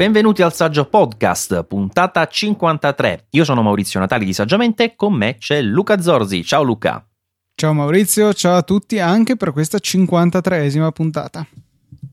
[0.00, 3.26] Benvenuti al Saggio Podcast, puntata 53.
[3.32, 6.42] Io sono Maurizio Natali di Saggiamente e con me c'è Luca Zorzi.
[6.42, 7.06] Ciao Luca.
[7.54, 11.46] Ciao Maurizio, ciao a tutti anche per questa 53esima puntata.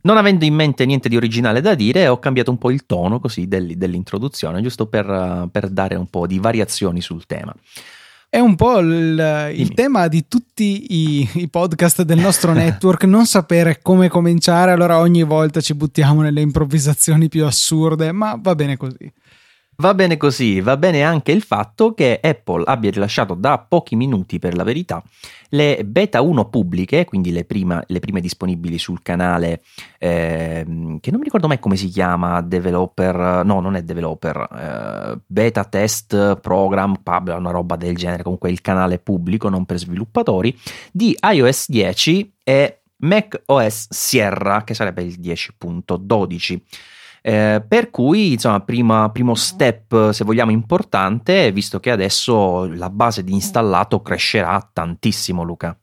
[0.02, 3.21] Non avendo in mente niente di originale da dire, ho cambiato un po' il tono
[3.21, 7.56] così dell'introduzione, giusto per, per dare un po' di variazioni sul tema.
[8.29, 13.25] È un po' il, il tema di tutti i, i, podcast del nostro network, non
[13.25, 18.75] sapere come cominciare, allora ogni volta ci buttiamo nelle improvvisazioni più assurde, ma va bene
[18.75, 19.09] così.
[19.79, 24.39] Va bene così, va bene anche il fatto che Apple abbia rilasciato da pochi minuti
[24.39, 25.03] per la verità
[25.50, 29.61] le beta 1 pubbliche, quindi le, prima, le prime disponibili sul canale,
[29.97, 30.65] eh,
[31.00, 34.47] che non mi ricordo mai come si chiama, developer, no non è developer,
[35.16, 39.78] eh, beta test program, pub, una roba del genere, comunque il canale pubblico, non per
[39.78, 40.58] sviluppatori,
[40.91, 46.62] di iOS 10 e Mac OS Sierra, che sarebbe il 10.12.
[47.22, 53.24] Eh, per cui, insomma, prima, primo step, se vogliamo, importante, visto che adesso la base
[53.24, 55.78] di installato crescerà tantissimo, Luca.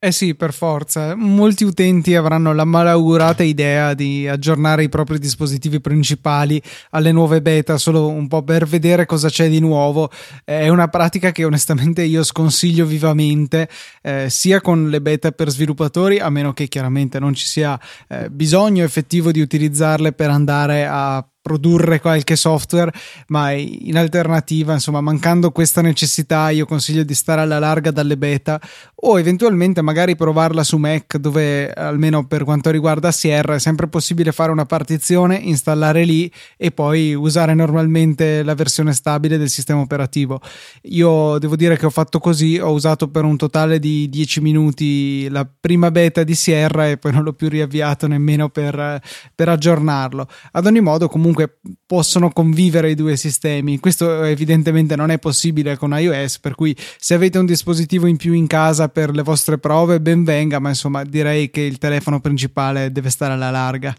[0.00, 1.16] Eh sì, per forza.
[1.16, 7.78] Molti utenti avranno la malaugurata idea di aggiornare i propri dispositivi principali alle nuove beta
[7.78, 10.08] solo un po' per vedere cosa c'è di nuovo.
[10.44, 13.68] È una pratica che onestamente io sconsiglio vivamente,
[14.00, 18.30] eh, sia con le beta per sviluppatori, a meno che chiaramente non ci sia eh,
[18.30, 22.92] bisogno effettivo di utilizzarle per andare a produrre qualche software,
[23.28, 28.60] ma in alternativa, insomma, mancando questa necessità, io consiglio di stare alla larga dalle beta
[29.00, 34.32] o eventualmente magari provarla su Mac, dove almeno per quanto riguarda Sierra è sempre possibile
[34.32, 40.40] fare una partizione, installare lì e poi usare normalmente la versione stabile del sistema operativo.
[40.82, 45.28] Io devo dire che ho fatto così, ho usato per un totale di 10 minuti
[45.30, 49.00] la prima beta di Sierra e poi non l'ho più riavviato nemmeno per,
[49.34, 50.28] per aggiornarlo.
[50.52, 53.78] Ad ogni modo, comunque comunque possono convivere i due sistemi.
[53.78, 58.32] Questo evidentemente non è possibile con iOS, per cui se avete un dispositivo in più
[58.32, 62.90] in casa per le vostre prove, ben venga, ma insomma direi che il telefono principale
[62.90, 63.94] deve stare alla larga.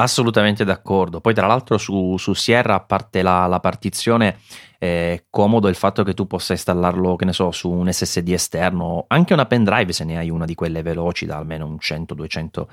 [0.00, 1.20] Assolutamente d'accordo.
[1.20, 4.38] Poi, tra l'altro, su, su Sierra, a parte la, la partizione,
[4.78, 9.06] è comodo il fatto che tu possa installarlo, che ne so, su un SSD esterno,
[9.08, 12.66] anche una pendrive se ne hai una di quelle veloci da almeno un 100-200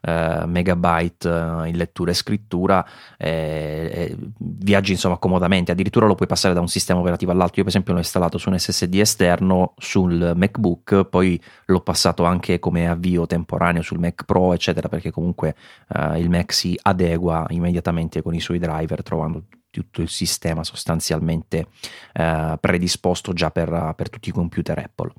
[0.00, 6.54] eh, megabyte eh, in lettura e scrittura, eh, viaggi insomma comodamente, addirittura lo puoi passare
[6.54, 7.56] da un sistema operativo all'altro.
[7.56, 12.58] Io per esempio l'ho installato su un SSD esterno sul MacBook, poi l'ho passato anche
[12.58, 15.54] come avvio temporaneo sul Mac Pro, eccetera, perché comunque
[15.88, 21.66] eh, il Mac si adegua immediatamente con i suoi driver trovando tutto il sistema sostanzialmente
[22.12, 25.12] eh, predisposto già per, per, tutti i computer Apple.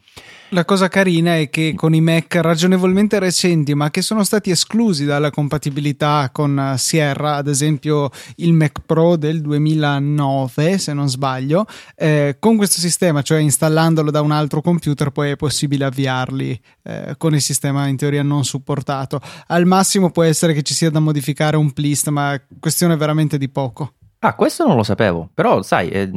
[0.49, 5.05] La cosa carina è che con i Mac ragionevolmente recenti, ma che sono stati esclusi
[5.05, 12.35] dalla compatibilità con Sierra, ad esempio il Mac Pro del 2009, se non sbaglio, eh,
[12.37, 17.33] con questo sistema, cioè installandolo da un altro computer, poi è possibile avviarli eh, con
[17.33, 19.21] il sistema in teoria non supportato.
[19.47, 23.47] Al massimo può essere che ci sia da modificare un plist, ma questione veramente di
[23.47, 23.93] poco.
[24.23, 26.09] Ah, questo non lo sapevo, però sai, eh,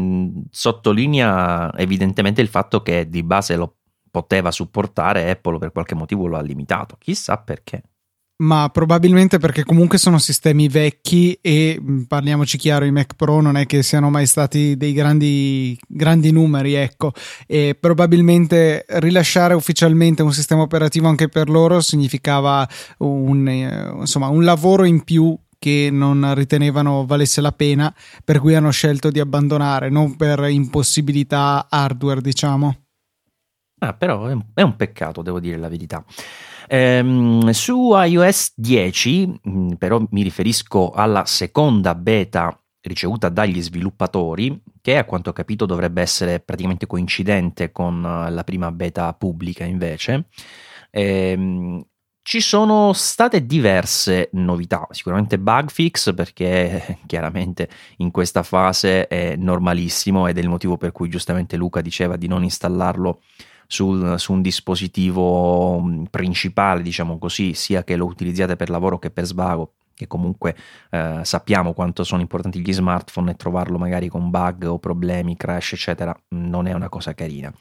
[0.50, 3.76] sottolinea evidentemente il fatto che di base lo
[4.10, 7.82] poteva supportare, Apple per qualche motivo lo ha limitato, chissà perché.
[8.36, 13.64] Ma probabilmente perché comunque sono sistemi vecchi e parliamoci chiaro, i Mac Pro non è
[13.64, 17.12] che siano mai stati dei grandi, grandi numeri, ecco,
[17.46, 24.42] e probabilmente rilasciare ufficialmente un sistema operativo anche per loro significava un, eh, insomma, un
[24.42, 29.88] lavoro in più che non ritenevano valesse la pena, per cui hanno scelto di abbandonare,
[29.88, 32.76] non per impossibilità hardware, diciamo.
[33.78, 36.04] Ah, però è un peccato, devo dire la verità.
[36.68, 44.98] Ehm, su iOS 10, mm, però mi riferisco alla seconda beta ricevuta dagli sviluppatori, che
[44.98, 50.26] a quanto ho capito dovrebbe essere praticamente coincidente con la prima beta pubblica invece.
[50.90, 51.82] Ehm,
[52.26, 57.68] ci sono state diverse novità, sicuramente bug fix perché chiaramente
[57.98, 62.26] in questa fase è normalissimo ed è il motivo per cui giustamente Luca diceva di
[62.26, 63.20] non installarlo
[63.66, 69.10] sul, su un dispositivo mm, principale, diciamo così, sia che lo utilizziate per lavoro che
[69.10, 70.56] per svago, che comunque
[70.92, 75.74] eh, sappiamo quanto sono importanti gli smartphone e trovarlo magari con bug o problemi, crash,
[75.74, 77.52] eccetera, non è una cosa carina.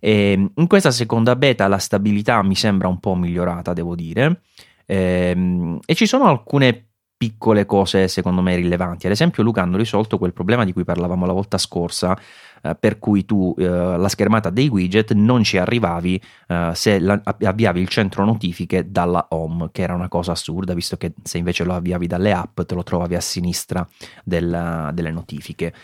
[0.00, 4.42] E ehm, in questa seconda beta la stabilità mi sembra un po' migliorata, devo dire,
[4.86, 9.06] e, ehm, e ci sono alcune piccole cose secondo me rilevanti.
[9.06, 12.16] Ad esempio, Luca hanno risolto quel problema di cui parlavamo la volta scorsa,
[12.62, 17.20] eh, per cui tu eh, la schermata dei widget non ci arrivavi eh, se la,
[17.24, 21.64] avviavi il centro notifiche dalla home, che era una cosa assurda, visto che se invece
[21.64, 23.86] lo avviavi dalle app te lo trovavi a sinistra
[24.22, 25.74] della, delle notifiche.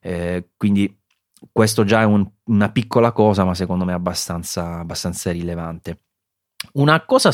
[0.00, 0.96] Eh, quindi
[1.52, 6.00] questo già è un, una piccola cosa, ma secondo me abbastanza, abbastanza rilevante.
[6.72, 7.30] Una cosa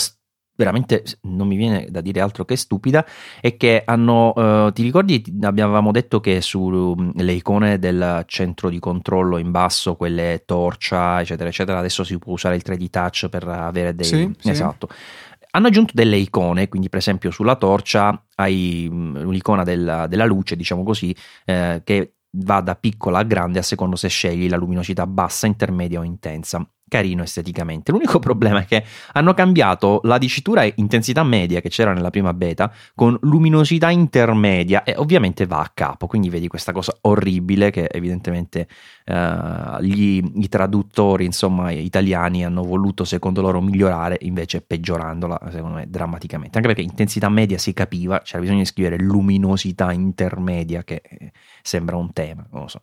[0.55, 3.05] veramente non mi viene da dire altro che stupida
[3.41, 8.79] è che hanno uh, ti ricordi abbiamo detto che sulle mm, icone del centro di
[8.79, 13.49] controllo in basso quelle torcia eccetera eccetera adesso si può usare il 3D touch per
[13.49, 15.47] avere dei sì, esatto sì.
[15.53, 20.55] hanno aggiunto delle icone quindi per esempio sulla torcia hai mm, un'icona della, della luce
[20.55, 21.17] diciamo così
[21.47, 26.01] eh, che va da piccola a grande a secondo se scegli la luminosità bassa intermedia
[26.01, 27.91] o intensa carino esteticamente.
[27.91, 28.85] L'unico problema è che
[29.15, 34.95] hanno cambiato la dicitura intensità media che c'era nella prima beta con luminosità intermedia e
[34.97, 38.69] ovviamente va a capo, quindi vedi questa cosa orribile che evidentemente
[39.07, 45.87] uh, gli, i traduttori insomma italiani hanno voluto secondo loro migliorare invece peggiorandola secondo me
[45.89, 51.33] drammaticamente, anche perché intensità media si capiva, c'era bisogno di scrivere luminosità intermedia che eh,
[51.63, 52.83] sembra un tema, non lo so.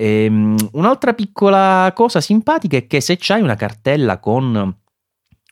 [0.00, 4.54] Ehm, un'altra piccola cosa simpatica è che se c'hai una cartella con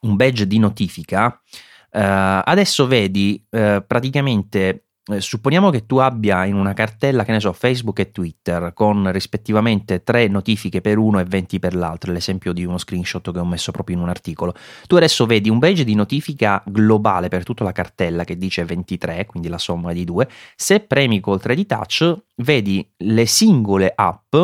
[0.03, 1.43] un badge di notifica,
[1.91, 2.01] eh,
[2.45, 7.53] adesso vedi eh, praticamente eh, supponiamo che tu abbia in una cartella, che ne so,
[7.53, 12.65] Facebook e Twitter, con rispettivamente 3 notifiche per uno e 20 per l'altro, l'esempio di
[12.65, 14.55] uno screenshot che ho messo proprio in un articolo.
[14.87, 19.27] Tu adesso vedi un badge di notifica globale per tutta la cartella che dice 23,
[19.27, 20.29] quindi la somma di due.
[20.57, 24.35] Se premi col 3D Touch, vedi le singole app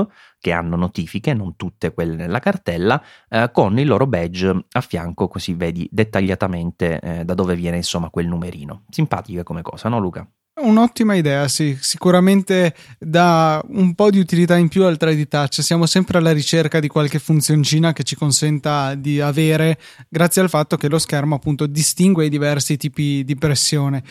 [0.43, 5.29] che hanno notifiche, non tutte quelle nella cartella, eh, con il loro badge a fianco,
[5.29, 8.83] così vedi dettagliatamente eh, da dove viene insomma quel numerino.
[8.91, 10.29] Simpatica come cosa, no Luca?
[10.55, 15.63] Un'ottima idea, sì, sicuramente dà un po' di utilità in più al 3D Touch.
[15.63, 19.79] Siamo sempre alla ricerca di qualche funzioncina che ci consenta di avere,
[20.09, 24.03] grazie al fatto che lo schermo appunto distingue i diversi tipi di pressione.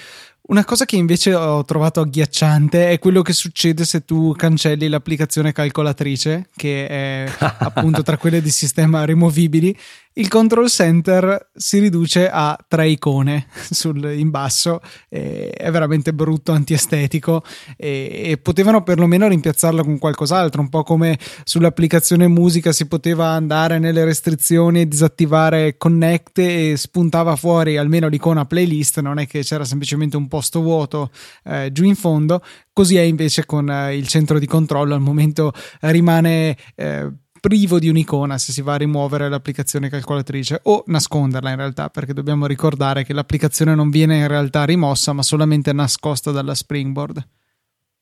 [0.52, 5.54] Una cosa che invece ho trovato agghiacciante è quello che succede se tu cancelli l'applicazione
[5.54, 9.74] calcolatrice, che è appunto tra quelle di sistema rimovibili.
[10.14, 17.42] Il control center si riduce a tre icone sul, in basso, è veramente brutto, antiestetico
[17.78, 23.80] e, e potevano perlomeno rimpiazzarlo con qualcos'altro, un po' come sull'applicazione musica si poteva andare
[23.80, 29.64] nelle restrizioni e disattivare connect e spuntava fuori almeno l'icona playlist, non è che c'era
[29.64, 31.10] semplicemente un posto vuoto
[31.46, 32.44] eh, giù in fondo,
[32.74, 37.10] così è invece con eh, il centro di controllo, al momento rimane eh,
[37.42, 42.14] privo di un'icona se si va a rimuovere l'applicazione calcolatrice o nasconderla in realtà, perché
[42.14, 47.28] dobbiamo ricordare che l'applicazione non viene in realtà rimossa, ma solamente nascosta dalla Springboard.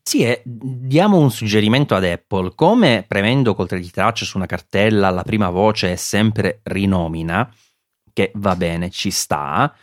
[0.03, 2.51] Sì, eh, diamo un suggerimento ad Apple.
[2.53, 7.49] Come premendo col 3D Touch su una cartella la prima voce è sempre rinomina,
[8.11, 9.73] che va bene, ci sta,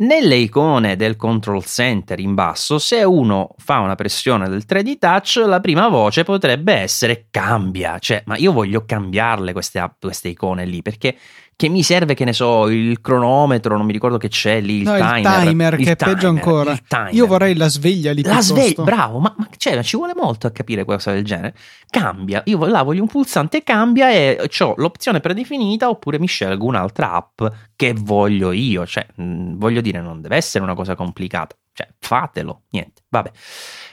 [0.00, 5.42] nelle icone del control center in basso, se uno fa una pressione del 3D touch,
[5.46, 10.82] la prima voce potrebbe essere cambia, cioè, ma io voglio cambiarle queste, queste icone lì
[10.82, 11.16] perché
[11.60, 14.84] che mi serve, che ne so, il cronometro, non mi ricordo che c'è lì, il
[14.84, 15.18] no, timer.
[15.18, 16.78] Il timer, il che timer, è peggio ancora.
[17.10, 18.22] Io vorrei la sveglia lì.
[18.22, 21.54] La sveglia, bravo, ma, ma cioè, ci vuole molto a capire qualcosa del genere.
[21.90, 27.12] Cambia, io là voglio un pulsante cambia e ho l'opzione predefinita oppure mi scelgo un'altra
[27.12, 27.42] app
[27.76, 28.86] che voglio io.
[28.86, 31.54] Cioè, mh, voglio dire, non deve essere una cosa complicata.
[31.74, 33.30] Cioè, fatelo, niente, vabbè.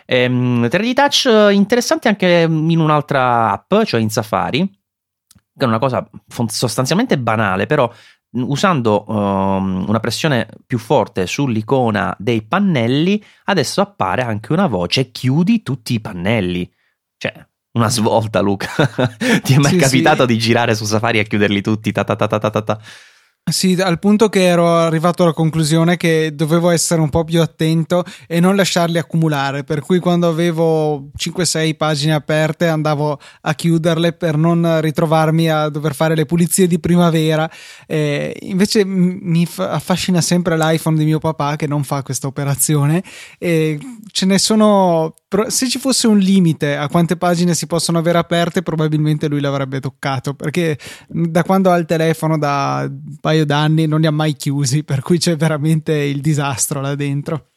[0.05, 4.85] Ehm, 3D Touch interessante anche in un'altra app, cioè in Safari
[5.57, 6.07] che è una cosa
[6.47, 7.91] sostanzialmente banale, però
[8.31, 15.63] usando um, una pressione più forte sull'icona dei pannelli, adesso appare anche una voce chiudi
[15.63, 16.71] tutti i pannelli.
[17.17, 17.33] Cioè,
[17.71, 18.69] una svolta, Luca.
[19.43, 20.33] Ti è mai sì, capitato sì.
[20.33, 21.91] di girare su Safari e chiuderli tutti?
[21.91, 22.79] Ta ta ta ta ta ta.
[23.49, 28.03] Sì, al punto che ero arrivato alla conclusione che dovevo essere un po' più attento
[28.27, 34.35] e non lasciarli accumulare, per cui quando avevo 5-6 pagine aperte andavo a chiuderle per
[34.35, 37.49] non ritrovarmi a dover fare le pulizie di primavera.
[37.85, 43.01] Eh, invece mi affascina sempre l'iPhone di mio papà che non fa questa operazione
[43.39, 43.79] e
[44.11, 45.13] ce ne sono
[45.47, 49.81] se ci fosse un limite a quante pagine si possono avere aperte, probabilmente lui l'avrebbe
[49.81, 54.33] toccato perché da quando ha il telefono da un paio d'anni non li ha mai
[54.35, 57.47] chiusi, per cui c'è veramente il disastro là dentro.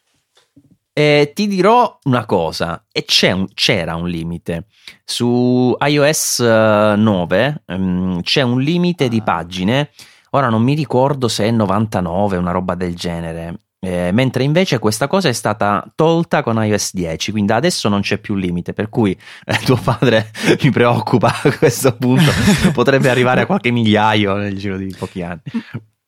[0.93, 4.65] Eh, ti dirò una cosa, e un, c'era un limite.
[5.05, 9.91] Su iOS 9 um, c'è un limite di pagine,
[10.31, 15.07] ora non mi ricordo se è 99, una roba del genere eh, mentre invece questa
[15.07, 19.17] cosa è stata tolta con iOS 10, quindi adesso non c'è più limite, per cui
[19.43, 22.31] eh, tuo padre mi preoccupa a questo punto,
[22.73, 25.41] potrebbe arrivare a qualche migliaio nel giro di pochi anni.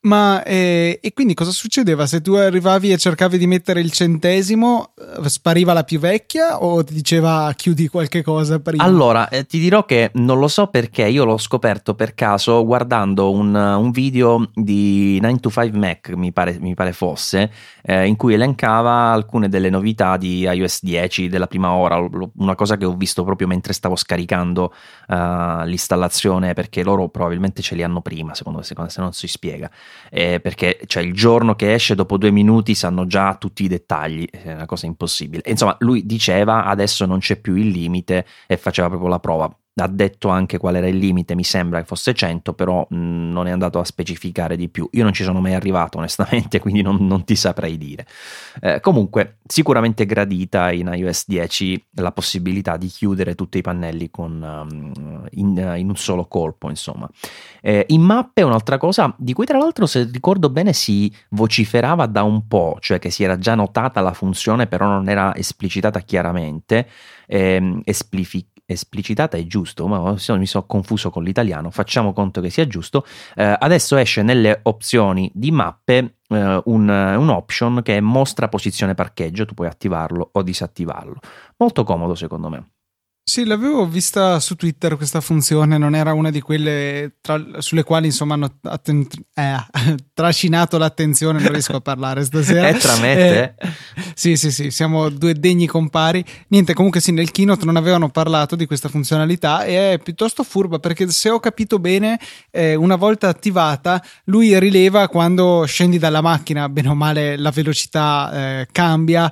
[0.03, 2.05] Ma eh, e quindi cosa succedeva?
[2.05, 6.83] Se tu arrivavi e cercavi di mettere il centesimo, eh, spariva la più vecchia o
[6.83, 8.83] ti diceva chiudi qualche cosa prima?
[8.83, 13.31] Allora, eh, ti dirò che non lo so perché io l'ho scoperto per caso guardando
[13.31, 17.49] un, un video di 9 to 5 Mac, mi pare, mi pare fosse,
[17.81, 22.05] eh, in cui elencava alcune delle novità di iOS 10 della prima ora,
[22.35, 24.73] una cosa che ho visto proprio mentre stavo scaricando
[25.07, 29.71] uh, l'installazione perché loro probabilmente ce li hanno prima, secondo me, se non si spiega
[30.09, 34.27] eh, perché cioè, il giorno che esce dopo due minuti sanno già tutti i dettagli,
[34.29, 35.43] è una cosa impossibile.
[35.45, 39.87] Insomma, lui diceva adesso non c'è più il limite e faceva proprio la prova ha
[39.87, 43.79] detto anche qual era il limite, mi sembra che fosse 100, però non è andato
[43.79, 44.87] a specificare di più.
[44.91, 48.05] Io non ci sono mai arrivato onestamente, quindi non, non ti saprei dire.
[48.61, 54.41] Eh, comunque, sicuramente gradita in iOS 10 la possibilità di chiudere tutti i pannelli con,
[54.41, 57.09] um, in, uh, in, un solo colpo, insomma.
[57.61, 62.05] Eh, in mappe è un'altra cosa di cui tra l'altro, se ricordo bene, si vociferava
[62.05, 65.99] da un po', cioè che si era già notata la funzione, però non era esplicitata
[66.01, 66.87] chiaramente,
[67.25, 72.67] ehm, esplifi- esplicitata è giusto, ma mi sono confuso con l'italiano, facciamo conto che sia
[72.67, 73.05] giusto.
[73.35, 79.45] Eh, adesso esce nelle opzioni di mappe eh, un, un, option che mostra posizione parcheggio,
[79.45, 81.19] tu puoi attivarlo o disattivarlo.
[81.57, 82.67] Molto comodo secondo me.
[83.25, 88.07] Sì, l'avevo vista su Twitter questa funzione, non era una di quelle tra, sulle quali
[88.07, 89.55] insomma hanno atten- eh,
[90.13, 92.67] trascinato l'attenzione, non riesco a parlare stasera.
[92.67, 93.55] È tramette?
[93.57, 93.71] Eh,
[94.13, 96.23] sì, sì, sì, siamo due degni compari.
[96.49, 100.79] Niente, comunque sì, nel keynote non avevano parlato di questa funzionalità e è piuttosto furba
[100.79, 102.19] perché se ho capito bene,
[102.51, 108.31] eh, una volta attivata, lui rileva quando scendi dalla macchina, bene o male la velocità
[108.59, 109.31] eh, cambia,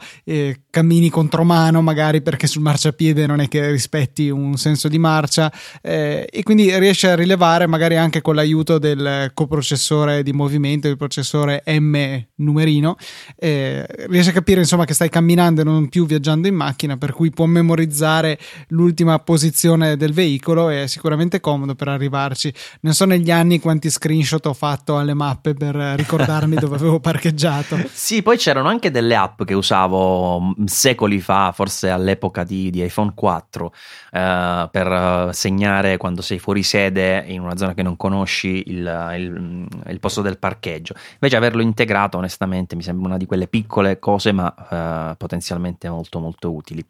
[0.72, 5.52] cammini contromano magari perché sul marciapiede non è che rispetti un senso di marcia
[5.82, 10.98] eh, e quindi riesce a rilevare magari anche con l'aiuto del coprocessore di movimento, il
[10.98, 12.96] processore M numerino,
[13.36, 17.14] eh, riesce a capire insomma che stai camminando e non più viaggiando in macchina, per
[17.14, 22.52] cui può memorizzare l'ultima posizione del veicolo e è sicuramente comodo per arrivarci.
[22.82, 27.78] Non so negli anni quanti screenshot ho fatto alle mappe per ricordarmi dove avevo parcheggiato.
[27.92, 33.14] Sì, poi c'erano anche delle app che usavo secoli fa, forse all'epoca di, di iPhone
[33.14, 33.74] 4
[34.12, 39.68] eh, per segnare quando sei fuori sede in una zona che non conosci il, il,
[39.88, 40.94] il, posto del parcheggio.
[41.14, 46.20] Invece averlo integrato onestamente mi sembra una di quelle piccole cose ma eh, potenzialmente molto
[46.20, 46.86] molto utili.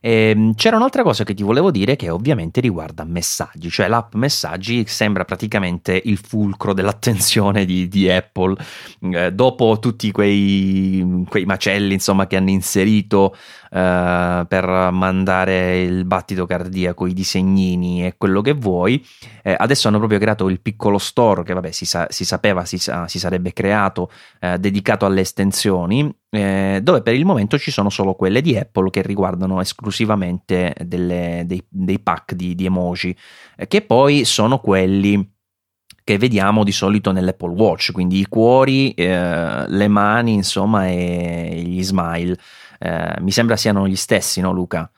[0.00, 4.84] Ehm, c'era un'altra cosa che ti volevo dire che ovviamente riguarda messaggi, cioè l'app messaggi
[4.86, 8.56] sembra praticamente il fulcro dell'attenzione di, di Apple.
[9.00, 13.36] Eh, dopo tutti quei, quei, macelli insomma, che hanno inserito
[13.70, 19.04] eh, per mandare il battito cardiaco, i disegnini e quello che vuoi,
[19.42, 22.78] eh, adesso hanno proprio creato il piccolo store che vabbè si, sa, si sapeva si,
[22.78, 24.10] si, sarebbe creato
[24.40, 28.90] eh, dedicato alle estensioni eh, dove per il momento ci sono solo quelle di Apple
[28.90, 33.16] che riguardano esclusivamente delle, dei, dei, pack di, di emoji,
[33.56, 35.34] eh, che poi sono quelli
[36.02, 41.82] che vediamo di solito nell'Apple Watch, quindi i cuori, eh, le mani, insomma, e gli
[41.82, 42.36] smile.
[42.78, 44.88] Eh, mi sembra siano gli stessi, no, Luca?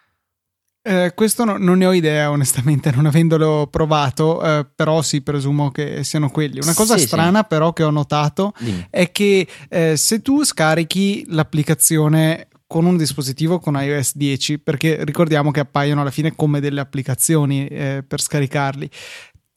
[0.89, 5.71] Eh, questo no, non ne ho idea, onestamente, non avendolo provato, eh, però sì, presumo
[5.71, 6.61] che siano quelli.
[6.63, 7.47] Una cosa sì, strana, sì.
[7.47, 8.87] però, che ho notato Dimmi.
[8.89, 15.51] è che eh, se tu scarichi l'applicazione con un dispositivo con iOS 10, perché ricordiamo
[15.51, 18.91] che appaiono alla fine come delle applicazioni eh, per scaricarli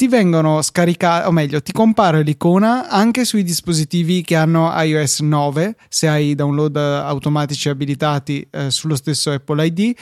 [0.02, 5.76] ti vengono scaricati, o meglio, ti compare l'icona anche sui dispositivi che hanno iOS 9,
[5.90, 9.96] se hai download automatici abilitati eh, sullo stesso Apple ID,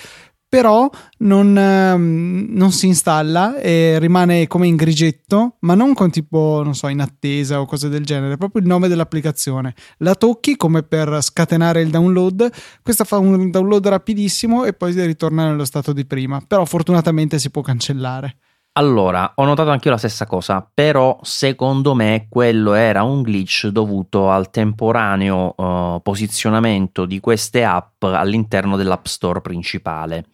[0.49, 0.89] però
[1.19, 6.73] non, ehm, non, si installa e rimane come in grigetto, ma non con tipo, non
[6.73, 9.75] so, in attesa o cose del genere, proprio il nome dell'applicazione.
[9.99, 12.51] La tocchi come per scatenare il download,
[12.81, 17.51] questa fa un download rapidissimo e poi ritorna nello stato di prima, però fortunatamente si
[17.51, 18.37] può cancellare.
[18.79, 23.67] Allora, ho notato anche io la stessa cosa, però secondo me quello era un glitch
[23.67, 30.27] dovuto al temporaneo uh, posizionamento di queste app all'interno dell'App Store principale.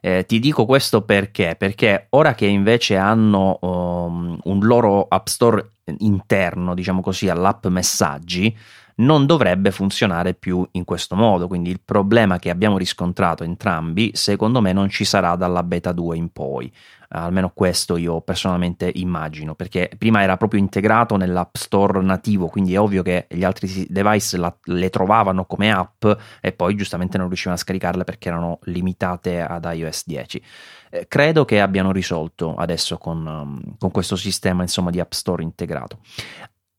[0.00, 1.54] Eh, ti dico questo perché?
[1.56, 8.54] Perché ora che invece hanno um, un loro App Store interno, diciamo così, all'app messaggi,
[8.96, 11.46] non dovrebbe funzionare più in questo modo.
[11.46, 16.16] Quindi il problema che abbiamo riscontrato entrambi, secondo me, non ci sarà dalla beta 2
[16.16, 16.72] in poi.
[17.16, 22.80] Almeno questo io personalmente immagino, perché prima era proprio integrato nell'app store nativo, quindi è
[22.80, 26.04] ovvio che gli altri device la, le trovavano come app
[26.40, 30.42] e poi giustamente non riuscivano a scaricarle perché erano limitate ad iOS 10.
[30.90, 35.42] Eh, credo che abbiano risolto adesso con, um, con questo sistema insomma, di app store
[35.42, 35.98] integrato.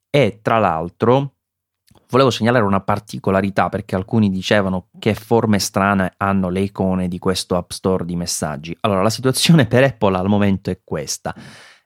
[0.10, 1.36] E tra l'altro
[2.10, 7.56] volevo segnalare una particolarità perché alcuni dicevano che forme strane hanno le icone di questo
[7.56, 8.76] App Store di messaggi.
[8.82, 11.34] Allora, la situazione per Apple al momento è questa.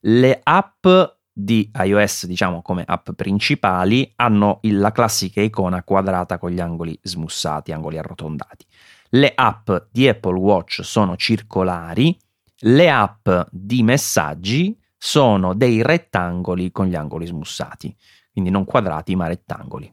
[0.02, 0.88] Le app
[1.32, 7.72] di iOS, diciamo come app principali, hanno la classica icona quadrata con gli angoli smussati,
[7.72, 8.66] angoli arrotondati.
[9.12, 12.18] Le app di Apple Watch sono circolari,
[12.64, 17.96] le app di messaggi sono dei rettangoli con gli angoli smussati,
[18.32, 19.92] quindi non quadrati ma rettangoli.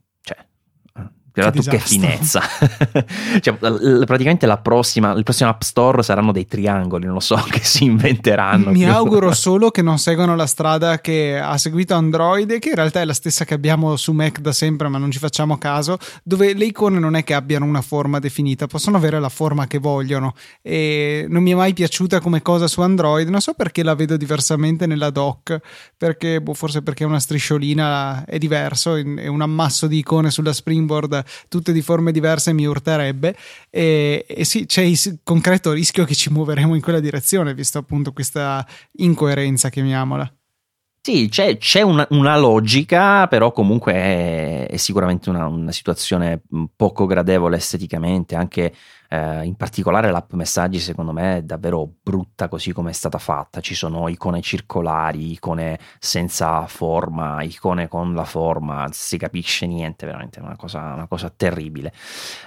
[1.36, 2.40] Però che tu che finezza.
[3.40, 3.54] cioè,
[4.06, 7.84] praticamente la prossima, il prossimo App Store saranno dei triangoli, non lo so, che si
[7.84, 8.70] inventeranno.
[8.70, 8.90] Mi più.
[8.90, 13.04] auguro solo che non seguano la strada che ha seguito Android, che in realtà è
[13.04, 16.64] la stessa che abbiamo su Mac da sempre, ma non ci facciamo caso, dove le
[16.64, 20.32] icone non è che abbiano una forma definita, possono avere la forma che vogliono.
[20.62, 24.16] E non mi è mai piaciuta come cosa su Android, non so perché la vedo
[24.16, 25.60] diversamente nella dock,
[25.98, 31.24] perché boh, forse perché una strisciolina è diverso, è un ammasso di icone sulla springboard
[31.48, 33.36] tutte di forme diverse mi urterebbe
[33.70, 38.12] e, e sì, c'è il concreto rischio che ci muoveremo in quella direzione, visto appunto
[38.12, 40.30] questa incoerenza, chiamiamola.
[41.06, 46.42] Sì, c'è, c'è una, una, logica, però comunque è, è sicuramente una, una, situazione
[46.74, 48.74] poco gradevole esteticamente, anche
[49.08, 53.60] eh, in particolare l'app messaggi secondo me è davvero brutta così come è stata fatta.
[53.60, 60.40] Ci sono icone circolari, icone senza forma, icone con la forma, si capisce niente, veramente
[60.40, 61.92] una cosa, una cosa terribile.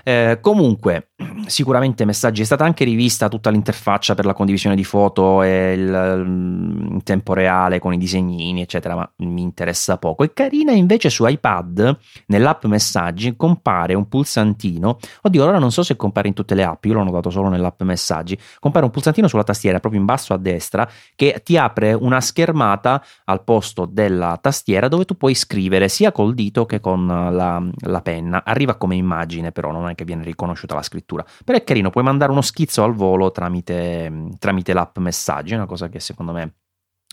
[0.04, 1.10] Eh, comunque,
[1.48, 6.24] sicuramente messaggi è stata anche rivista tutta l'interfaccia per la condivisione di foto e il,
[6.26, 10.24] mm, in tempo reale con i disegnini, eccetera, ma mi interessa poco.
[10.24, 11.98] È carina invece su iPad,
[12.28, 15.00] nell'app messaggi, compare un pulsantino.
[15.22, 17.50] Oddio, ora non so se compare in tutte tutte le app, io l'ho notato solo
[17.50, 21.94] nell'app messaggi, compare un pulsantino sulla tastiera proprio in basso a destra che ti apre
[21.94, 27.06] una schermata al posto della tastiera dove tu puoi scrivere sia col dito che con
[27.06, 28.44] la, la penna.
[28.44, 31.24] Arriva come immagine però, non è che viene riconosciuta la scrittura.
[31.44, 35.90] Però è carino, puoi mandare uno schizzo al volo tramite, tramite l'app messaggi, una cosa
[35.90, 36.54] che secondo me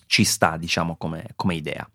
[0.07, 1.87] ci sta, diciamo, come, come idea.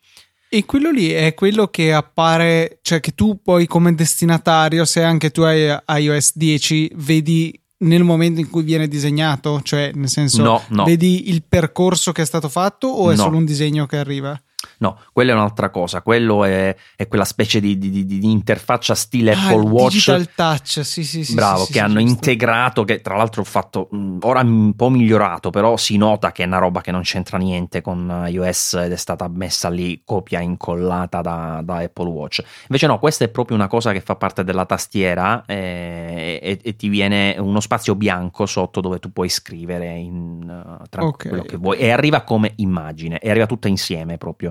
[0.54, 5.32] E quello lì è quello che appare, cioè che tu poi come destinatario, se anche
[5.32, 10.62] tu hai iOS 10, vedi nel momento in cui viene disegnato, cioè nel senso no,
[10.68, 10.84] no.
[10.84, 13.24] vedi il percorso che è stato fatto o è no.
[13.24, 14.38] solo un disegno che arriva?
[14.80, 16.02] No, quella è un'altra cosa.
[16.02, 19.93] Quello è, è quella specie di, di, di, interfaccia stile ah, Apple Watch.
[19.93, 21.34] Digital Touch, sì, sì, sì.
[21.34, 23.89] Bravo, sì, che sì, hanno integrato, che tra l'altro ho fatto
[24.21, 27.82] ora un po' migliorato, però si nota che è una roba che non c'entra niente
[27.82, 32.43] con iOS ed è stata messa lì copia incollata da, da Apple Watch.
[32.63, 36.76] Invece no, questa è proprio una cosa che fa parte della tastiera eh, e, e,
[36.76, 41.30] ti viene uno spazio bianco sotto dove tu puoi scrivere in, uh, tra okay.
[41.30, 44.51] quello che vuoi e arriva come immagine e arriva tutta insieme proprio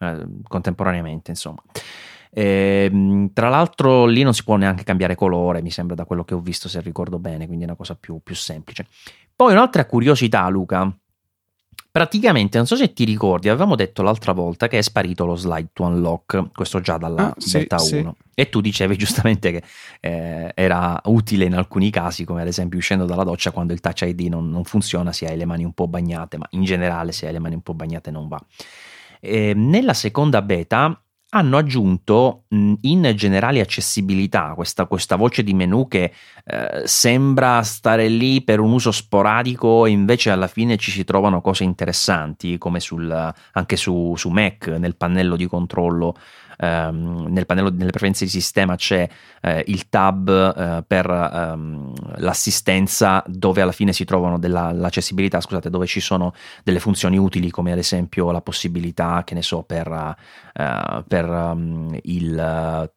[0.00, 1.62] eh, contemporaneamente, insomma.
[2.30, 6.24] E, ehm, tra l'altro lì non si può neanche cambiare colore, mi sembra da quello
[6.24, 8.86] che ho visto, se ricordo bene, quindi è una cosa più, più semplice.
[9.34, 10.92] Poi un'altra curiosità, Luca.
[11.90, 15.70] Praticamente, non so se ti ricordi, avevamo detto l'altra volta che è sparito lo slide
[15.72, 18.14] to unlock, questo già dalla ah, beta sì, 1.
[18.16, 18.26] Sì.
[18.34, 19.62] E tu dicevi giustamente che
[20.00, 24.02] eh, era utile in alcuni casi, come ad esempio uscendo dalla doccia quando il touch
[24.02, 27.26] ID non, non funziona, se hai le mani un po' bagnate, ma in generale se
[27.26, 28.40] hai le mani un po' bagnate non va.
[29.20, 31.00] Eh, nella seconda beta
[31.30, 36.10] hanno aggiunto in generale accessibilità questa, questa, voce di menu che
[36.44, 41.42] eh, sembra stare lì per un uso sporadico e invece alla fine ci si trovano
[41.42, 46.16] cose interessanti come sul, anche su, su Mac nel pannello di controllo
[46.58, 49.08] ehm, nel pannello nelle preferenze di sistema c'è
[49.40, 55.70] eh, il tab eh, per ehm, l'assistenza dove alla fine si trovano della, l'accessibilità, scusate,
[55.70, 59.88] dove ci sono delle funzioni utili come ad esempio la possibilità, che ne so, per,
[59.88, 62.90] uh, per um, il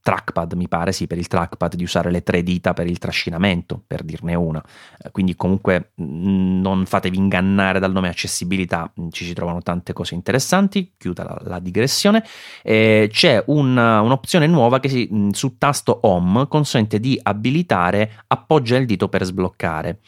[0.00, 3.82] trackpad, mi pare, sì, per il trackpad di usare le tre dita per il trascinamento,
[3.86, 4.62] per dirne una.
[5.02, 10.94] Eh, quindi comunque non fatevi ingannare dal nome accessibilità, ci si trovano tante cose interessanti,
[10.98, 12.24] chiuda la, la digressione.
[12.62, 18.86] Eh, c'è un, un'opzione nuova che si, su tasto home consente di abilitare appoggia il
[18.86, 20.00] dito per sbloccare.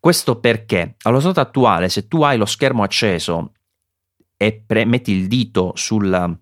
[0.00, 3.52] Questo perché allo stato attuale, se tu hai lo schermo acceso
[4.36, 6.38] e pre- metti il dito sul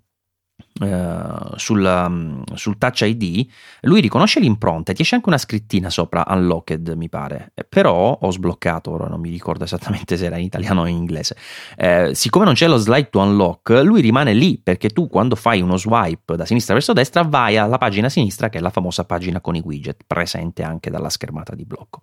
[0.80, 3.46] Uh, sul, um, sul, Touch ID,
[3.82, 7.52] lui riconosce l'impronta e ti esce anche una scrittina sopra Unlocked, mi pare.
[7.54, 10.96] Eh, però ho sbloccato, ora non mi ricordo esattamente se era in italiano o in
[10.96, 11.37] inglese.
[11.76, 15.60] Eh, siccome non c'è lo slide to unlock, lui rimane lì perché tu quando fai
[15.60, 19.40] uno swipe da sinistra verso destra vai alla pagina sinistra, che è la famosa pagina
[19.40, 22.02] con i widget, presente anche dalla schermata di blocco.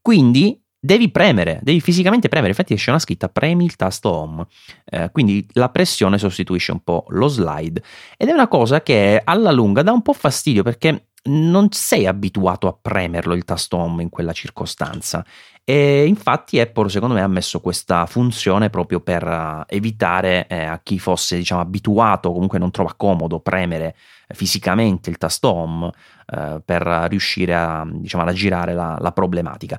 [0.00, 2.50] Quindi devi premere, devi fisicamente premere.
[2.50, 4.46] Infatti esce una scritta premi il tasto home.
[4.84, 7.82] Eh, quindi la pressione sostituisce un po' lo slide.
[8.16, 12.68] Ed è una cosa che alla lunga dà un po' fastidio perché non sei abituato
[12.68, 15.24] a premerlo il tasto home in quella circostanza.
[15.64, 20.80] E infatti Apple secondo me ha messo questa funzione proprio per uh, evitare eh, a
[20.82, 23.94] chi fosse diciamo abituato, comunque non trova comodo premere
[24.28, 25.90] fisicamente il tasto home
[26.26, 29.78] eh, per riuscire a, diciamo, ad aggirare la, la problematica.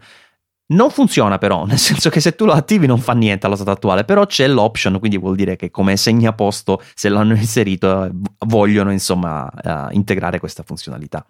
[0.72, 3.72] Non funziona però, nel senso che se tu lo attivi non fa niente allo stato
[3.72, 8.10] attuale, però c'è l'option, quindi vuol dire che come segnaposto, se l'hanno inserito,
[8.46, 11.26] vogliono insomma uh, integrare questa funzionalità.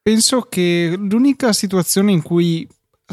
[0.00, 2.66] Penso che l'unica situazione in cui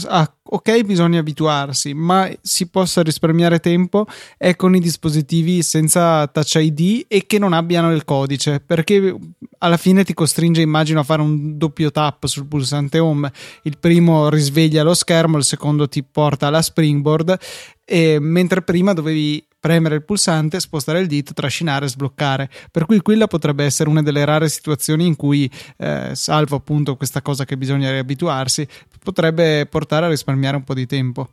[0.08, 4.06] ah, ok, bisogna abituarsi, ma si possa risparmiare tempo
[4.38, 9.16] è con i dispositivi senza Touch ID e che non abbiano il codice, perché
[9.60, 13.32] alla fine ti costringe, immagino, a fare un doppio tap sul pulsante home.
[13.64, 17.38] Il primo risveglia lo schermo, il secondo ti porta alla springboard,
[18.20, 22.52] mentre prima dovevi premere il pulsante, spostare il dito, trascinare sbloccare.
[22.70, 27.24] Per cui quella potrebbe essere una delle rare situazioni in cui, eh, salvo appunto questa
[27.24, 28.68] cosa che bisogna riabituarsi,
[29.04, 31.30] potrebbe portare a risparmiare un po' di tempo.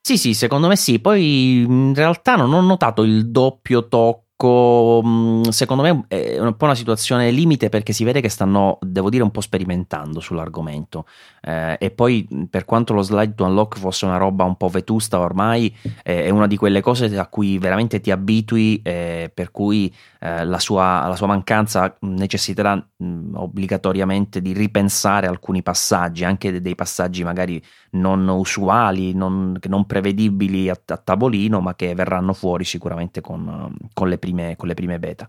[0.00, 1.00] Sì, sì, secondo me sì.
[1.00, 6.64] Poi in realtà non ho notato il doppio tocco mm, secondo me è un po'
[6.64, 11.04] una situazione limite perché si vede che stanno, devo dire, un po' sperimentando sull'argomento.
[11.46, 15.18] Eh, e poi, per quanto lo slide to unlock fosse una roba un po' vetusta
[15.18, 19.94] ormai, eh, è una di quelle cose a cui veramente ti abitui, eh, per cui
[20.20, 26.74] eh, la sua, la, sua, mancanza necessiterà mh, obbligatoriamente di ripensare alcuni passaggi, anche dei
[26.74, 33.20] passaggi magari non usuali, non, non prevedibili a, a, tavolino, ma che verranno fuori sicuramente
[33.20, 35.28] con, con, le, prime, con le, prime, beta.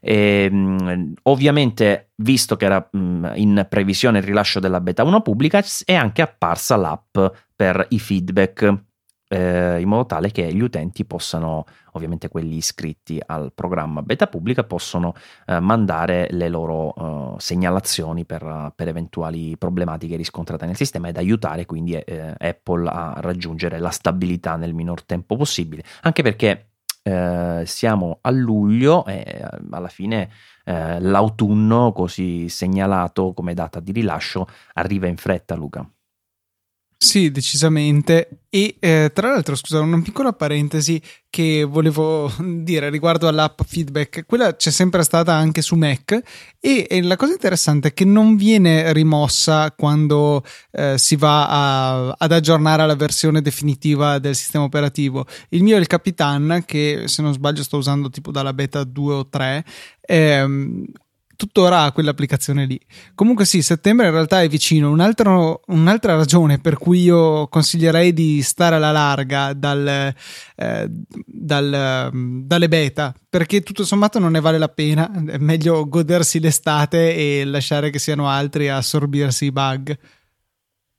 [0.00, 5.62] E, mh, ovviamente, visto che era mh, in previsione il rilascio della beta 1 pubblica,
[5.84, 7.18] è anche apparsa l'app
[7.54, 8.88] per i feedback
[9.32, 14.64] eh, in modo tale che gli utenti possano, ovviamente quelli iscritti al programma beta pubblica,
[14.64, 15.14] possono
[15.46, 21.64] eh, mandare le loro eh, segnalazioni per, per, eventuali problematiche riscontrate nel sistema ed aiutare
[21.64, 26.69] quindi eh, Apple a raggiungere la stabilità nel minor tempo possibile, anche perché
[27.02, 30.30] eh, siamo a luglio e alla fine
[30.64, 35.88] eh, l'autunno così segnalato come data di rilascio arriva in fretta Luca.
[37.02, 38.42] Sì, decisamente.
[38.50, 42.30] E eh, tra l'altro, scusa, una piccola parentesi che volevo
[42.62, 44.26] dire riguardo all'app feedback.
[44.26, 46.20] Quella c'è sempre stata anche su Mac
[46.60, 52.14] e, e la cosa interessante è che non viene rimossa quando eh, si va a,
[52.18, 55.24] ad aggiornare la versione definitiva del sistema operativo.
[55.48, 59.14] Il mio è il Capitan, che se non sbaglio sto usando tipo dalla beta 2
[59.14, 59.64] o 3.
[60.02, 60.84] Ehm,
[61.40, 62.78] tuttora ha quell'applicazione lì.
[63.14, 64.90] Comunque sì, settembre in realtà è vicino.
[64.90, 70.14] Un altro, un'altra ragione per cui io consiglierei di stare alla larga dal,
[70.56, 70.86] eh,
[71.24, 72.10] dal,
[72.44, 75.10] dalle beta, perché tutto sommato non ne vale la pena.
[75.10, 79.98] È meglio godersi l'estate e lasciare che siano altri a assorbirsi i bug.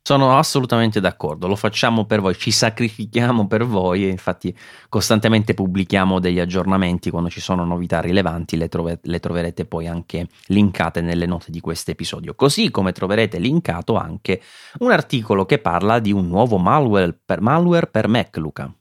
[0.03, 4.55] Sono assolutamente d'accordo, lo facciamo per voi, ci sacrifichiamo per voi e infatti
[4.89, 10.27] costantemente pubblichiamo degli aggiornamenti quando ci sono novità rilevanti, le, trove- le troverete poi anche
[10.47, 14.41] linkate nelle note di questo episodio, così come troverete linkato anche
[14.79, 18.73] un articolo che parla di un nuovo malware per, malware per Mac, Luca.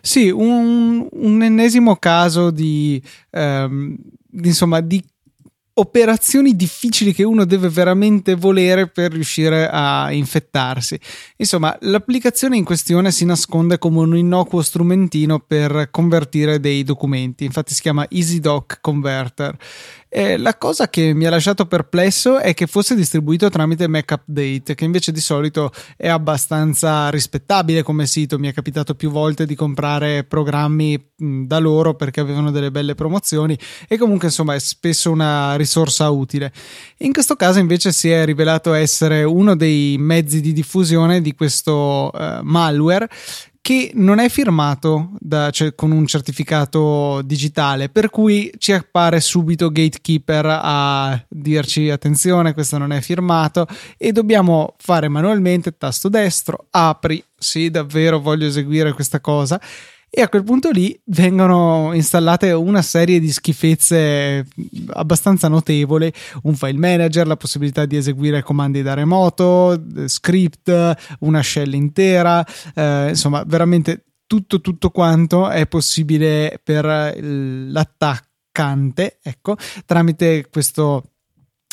[0.00, 3.00] Sì, un, un ennesimo caso di,
[3.30, 3.94] ehm,
[4.42, 5.04] insomma, di
[5.74, 10.98] operazioni difficili che uno deve veramente volere per riuscire a infettarsi.
[11.36, 17.74] Insomma, l'applicazione in questione si nasconde come un innocuo strumentino per convertire dei documenti, infatti
[17.74, 19.56] si chiama EasyDoc Converter
[20.12, 24.74] eh, la cosa che mi ha lasciato perplesso è che fosse distribuito tramite Mac Update,
[24.74, 28.36] che invece di solito è abbastanza rispettabile come sito.
[28.36, 32.96] Mi è capitato più volte di comprare programmi mh, da loro perché avevano delle belle
[32.96, 36.52] promozioni e comunque insomma è spesso una risorsa utile.
[36.98, 42.10] In questo caso invece si è rivelato essere uno dei mezzi di diffusione di questo
[42.12, 43.08] uh, malware
[43.62, 49.70] che non è firmato da, cioè, con un certificato digitale, per cui ci appare subito
[49.70, 57.22] Gatekeeper a dirci attenzione, questo non è firmato e dobbiamo fare manualmente tasto destro, apri,
[57.36, 59.60] sì, davvero voglio eseguire questa cosa
[60.12, 64.44] e a quel punto lì vengono installate una serie di schifezze
[64.88, 71.72] abbastanza notevole, un file manager, la possibilità di eseguire comandi da remoto, script, una shell
[71.74, 72.44] intera,
[72.74, 76.84] eh, insomma veramente tutto tutto quanto è possibile per
[77.20, 81.04] l'attaccante, ecco, tramite questo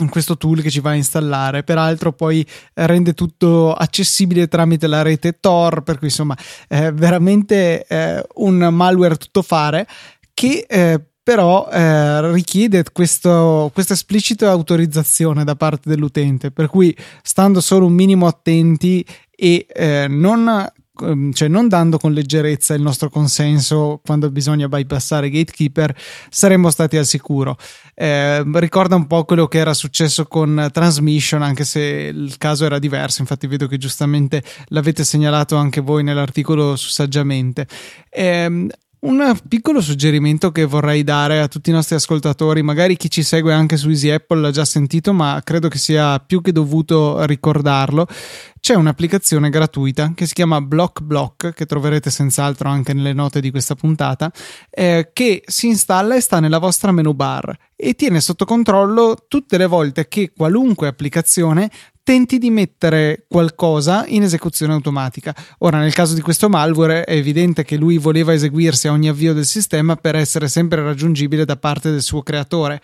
[0.09, 1.63] questo tool che ci va a installare.
[1.63, 8.23] Peraltro, poi rende tutto accessibile tramite la rete Tor, per cui insomma è veramente eh,
[8.35, 9.87] un malware tutto fare
[10.33, 16.51] che eh, però eh, richiede questo, questa esplicita autorizzazione da parte dell'utente.
[16.51, 20.65] Per cui, stando solo un minimo attenti e eh, non
[21.33, 25.95] cioè non dando con leggerezza il nostro consenso quando bisogna bypassare gatekeeper,
[26.29, 27.57] saremmo stati al sicuro.
[27.93, 32.79] Eh, ricorda un po' quello che era successo con Transmission, anche se il caso era
[32.79, 33.21] diverso.
[33.21, 37.67] Infatti, vedo che giustamente l'avete segnalato anche voi nell'articolo su Saggiamente.
[38.09, 38.67] Eh,
[39.07, 43.53] un piccolo suggerimento che vorrei dare a tutti i nostri ascoltatori, magari chi ci segue
[43.53, 48.05] anche su Easy Apple l'ha già sentito, ma credo che sia più che dovuto ricordarlo.
[48.59, 53.49] C'è un'applicazione gratuita che si chiama Block Block, che troverete senz'altro anche nelle note di
[53.49, 54.29] questa puntata,
[54.69, 59.57] eh, che si installa e sta nella vostra menu bar e tiene sotto controllo tutte
[59.57, 61.69] le volte che qualunque applicazione
[62.07, 65.35] tenti di mettere qualcosa in esecuzione automatica.
[65.57, 69.33] Ora, nel caso di questo malware, è evidente che lui voleva eseguirsi a ogni avvio
[69.33, 72.79] del sistema per essere sempre raggiungibile da parte del suo creatore.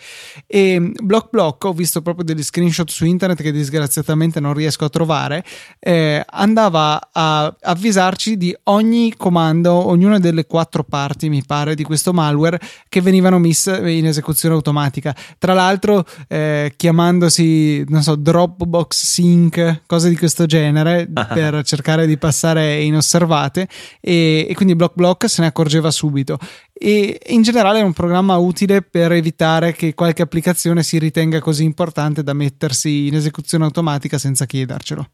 [0.45, 4.89] E Block Block, ho visto proprio degli screenshot su internet che disgraziatamente non riesco a
[4.89, 5.45] trovare,
[5.79, 12.11] eh, andava a avvisarci di ogni comando, ognuna delle quattro parti, mi pare, di questo
[12.11, 12.59] malware
[12.89, 15.15] che venivano messe in esecuzione automatica.
[15.37, 22.17] Tra l'altro, eh, chiamandosi, non so, Dropbox sync, cose di questo genere per cercare di
[22.17, 23.67] passare inosservate
[23.99, 26.39] e, e quindi Block Block se ne accorgeva subito
[26.73, 31.63] e in generale è un programma utile per evitare che qualche applicazione si ritenga così
[31.63, 35.11] importante da mettersi in esecuzione automatica senza chiedercelo.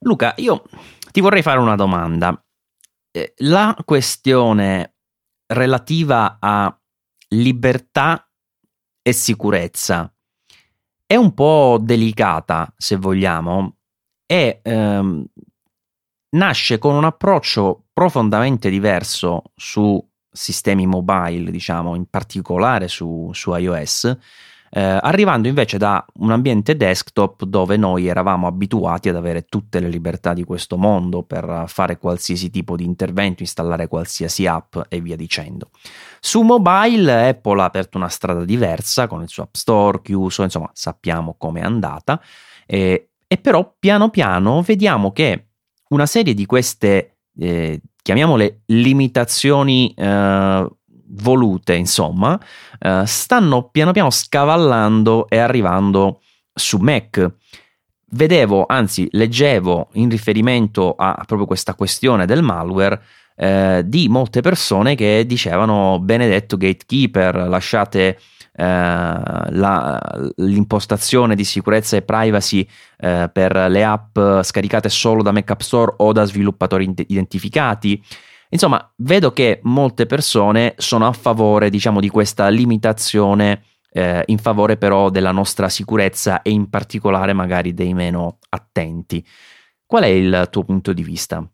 [0.00, 0.64] Luca, io
[1.12, 2.42] ti vorrei fare una domanda.
[3.10, 4.94] Eh, la questione
[5.46, 6.76] relativa a
[7.28, 8.28] libertà
[9.02, 10.10] e sicurezza
[11.06, 13.76] è un po' delicata, se vogliamo,
[14.26, 15.24] e ehm,
[16.36, 24.18] nasce con un approccio profondamente diverso su sistemi mobile, diciamo, in particolare su, su iOS,
[24.68, 29.88] eh, arrivando invece da un ambiente desktop dove noi eravamo abituati ad avere tutte le
[29.88, 35.16] libertà di questo mondo per fare qualsiasi tipo di intervento, installare qualsiasi app e via
[35.16, 35.70] dicendo.
[36.26, 40.68] Su mobile Apple ha aperto una strada diversa con il suo App Store chiuso, insomma
[40.72, 42.20] sappiamo com'è andata,
[42.66, 45.50] eh, e però piano piano vediamo che
[45.90, 50.68] una serie di queste, eh, chiamiamole limitazioni eh,
[51.10, 52.36] volute, insomma,
[52.76, 57.34] eh, stanno piano piano scavallando e arrivando su Mac.
[58.10, 63.00] Vedevo, anzi leggevo in riferimento a proprio questa questione del malware,
[63.36, 68.18] eh, di molte persone che dicevano benedetto gatekeeper, lasciate
[68.52, 70.00] eh, la,
[70.36, 72.66] l'impostazione di sicurezza e privacy
[72.98, 78.02] eh, per le app scaricate solo da Mac App Store o da sviluppatori identificati.
[78.48, 84.76] Insomma, vedo che molte persone sono a favore, diciamo, di questa limitazione eh, in favore
[84.76, 89.24] però della nostra sicurezza e in particolare magari dei meno attenti.
[89.84, 91.46] Qual è il tuo punto di vista?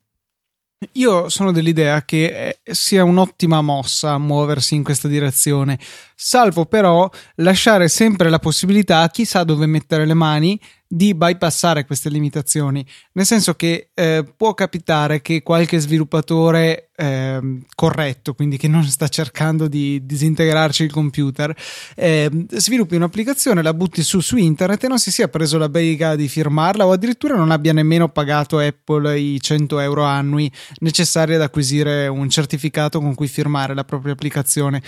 [0.92, 5.78] Io sono dell'idea che eh, sia un'ottima mossa muoversi in questa direzione,
[6.24, 11.86] salvo però lasciare sempre la possibilità a chi sa dove mettere le mani di bypassare
[11.86, 17.40] queste limitazioni, nel senso che eh, può capitare che qualche sviluppatore eh,
[17.74, 21.56] corretto, quindi che non sta cercando di disintegrarci il computer,
[21.96, 26.14] eh, sviluppi un'applicazione, la butti su su internet e non si sia preso la bega
[26.14, 31.40] di firmarla o addirittura non abbia nemmeno pagato Apple i 100 euro annui necessari ad
[31.40, 34.82] acquisire un certificato con cui firmare la propria applicazione.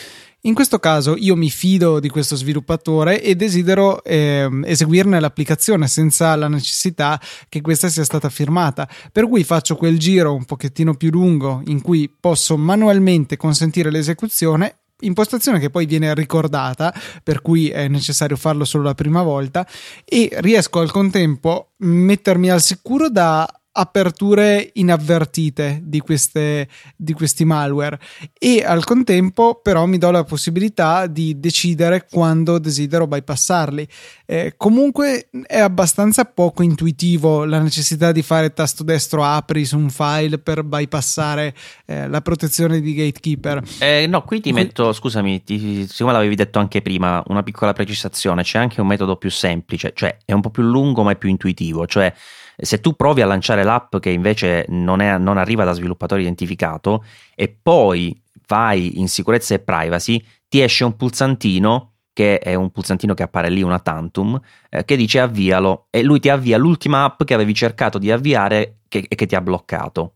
[0.47, 6.37] In questo caso io mi fido di questo sviluppatore e desidero eh, eseguirne l'applicazione senza
[6.37, 8.87] la necessità che questa sia stata firmata.
[9.11, 14.81] Per cui faccio quel giro un pochettino più lungo in cui posso manualmente consentire l'esecuzione
[15.01, 19.67] impostazione che poi viene ricordata, per cui è necessario farlo solo la prima volta,
[20.05, 27.45] e riesco al contempo a mettermi al sicuro da aperture inavvertite di, queste, di questi
[27.45, 27.99] malware
[28.39, 33.89] e al contempo però mi do la possibilità di decidere quando desidero bypassarli.
[34.27, 39.91] Eh, comunque è abbastanza poco intuitivo la necessità di fare tasto destro apri su un
[39.91, 41.55] file per bypassare
[41.87, 43.63] eh, la protezione di gatekeeper.
[43.81, 48.43] Eh, no, qui ti metto, scusami, ti, siccome l'avevi detto anche prima, una piccola precisazione,
[48.43, 51.29] c'è anche un metodo più semplice, cioè è un po' più lungo ma è più
[51.29, 52.13] intuitivo, cioè
[52.57, 57.05] se tu provi a lanciare l'app che invece non, è, non arriva da sviluppatore identificato
[57.35, 63.13] e poi vai in sicurezza e privacy, ti esce un pulsantino che è un pulsantino
[63.13, 64.41] che appare lì, una tantum,
[64.71, 68.79] eh, che dice avvialo e lui ti avvia l'ultima app che avevi cercato di avviare
[68.89, 70.15] che, e che ti ha bloccato.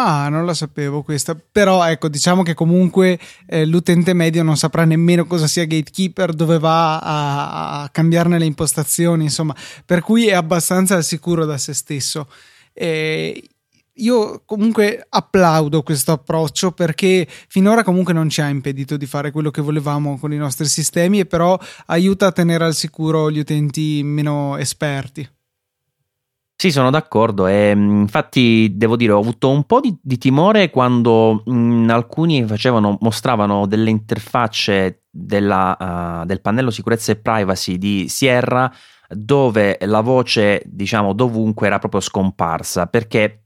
[0.00, 4.84] Ah, non la sapevo questa, però ecco, diciamo che comunque eh, l'utente medio non saprà
[4.84, 10.34] nemmeno cosa sia Gatekeeper, dove va a, a, cambiarne le impostazioni, insomma, per cui è
[10.34, 12.28] abbastanza al sicuro da se stesso.
[12.72, 13.42] Eh,
[13.94, 19.50] io comunque applaudo questo approccio perché finora comunque non ci ha impedito di fare quello
[19.50, 24.02] che volevamo con i nostri sistemi e però aiuta a tenere al sicuro gli utenti
[24.04, 25.28] meno esperti.
[26.60, 27.46] Sì, sono d'accordo.
[27.46, 31.90] E mm, infatti devo dire ho avuto un po' di, di timore quando mh, mm,
[31.90, 38.70] alcuni facevano, mostravano delle interfacce della, uh, del pannello sicurezza e privacy di Sierra
[39.08, 43.44] dove la voce diciamo dovunque era proprio scomparsa perché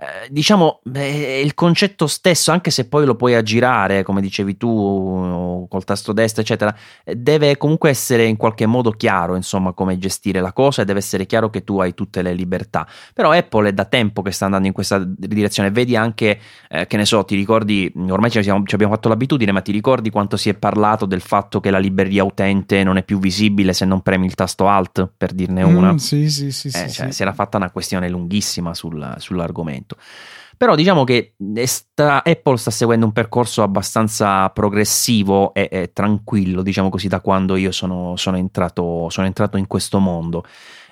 [0.00, 5.66] eh, diciamo, eh, il concetto stesso, anche se poi lo puoi aggirare, come dicevi tu,
[5.68, 10.40] col tasto destro, eccetera, eh, deve comunque essere in qualche modo chiaro, insomma, come gestire
[10.40, 12.86] la cosa e deve essere chiaro che tu hai tutte le libertà.
[13.12, 15.72] Però Apple è da tempo che sta andando in questa direzione.
[15.72, 19.50] Vedi anche, eh, che ne so, ti ricordi, ormai ci, siamo, ci, abbiamo fatto l'abitudine,
[19.50, 23.02] ma ti ricordi quanto si è parlato del fatto che la libreria utente non è
[23.02, 25.94] più visibile se non premi il tasto Alt, per dirne una?
[25.94, 26.68] Mm, sì, sì, sì.
[26.68, 27.12] Eh, sì, cioè, sì.
[27.14, 29.96] Si era fatta una questione lunghissima sul, sull'argomento momento.
[30.56, 31.34] Però diciamo che
[31.66, 37.54] sta, Apple sta seguendo un percorso abbastanza progressivo e, e tranquillo, diciamo così, da quando
[37.54, 40.44] io sono, sono, entrato, sono entrato, in questo mondo.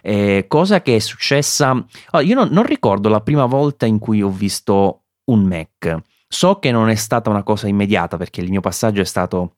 [0.02, 1.84] Eh, cosa che è successa...
[2.12, 5.96] Oh, io non, non ricordo la prima volta in cui ho visto un Mac.
[6.28, 9.56] So che non è stata una cosa immediata perché il mio passaggio è stato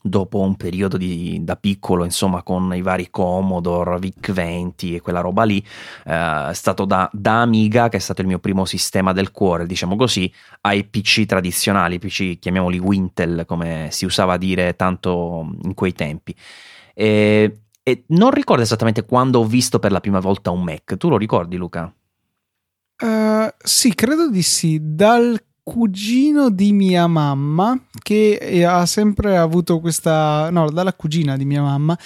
[0.00, 5.44] dopo un periodo di, da piccolo, insomma, con i vari Commodore, VIC-20 e quella roba
[5.44, 5.58] lì,
[6.04, 9.66] eh, è stato da, da, Amiga, che è stato il mio primo sistema del cuore,
[9.66, 15.74] diciamo così, ai PC tradizionali, PC chiamiamoli Wintel, come si usava a dire tanto in
[15.74, 16.34] quei tempi.
[16.94, 20.96] E, e non ricordo esattamente quando ho visto per la prima volta un Mac.
[20.96, 21.92] Tu lo ricordi, Luca?
[23.02, 24.78] Uh, sì, credo di sì.
[24.80, 31.62] Dal cugino di mia mamma che ha sempre avuto questa no dalla cugina di mia
[31.62, 31.96] mamma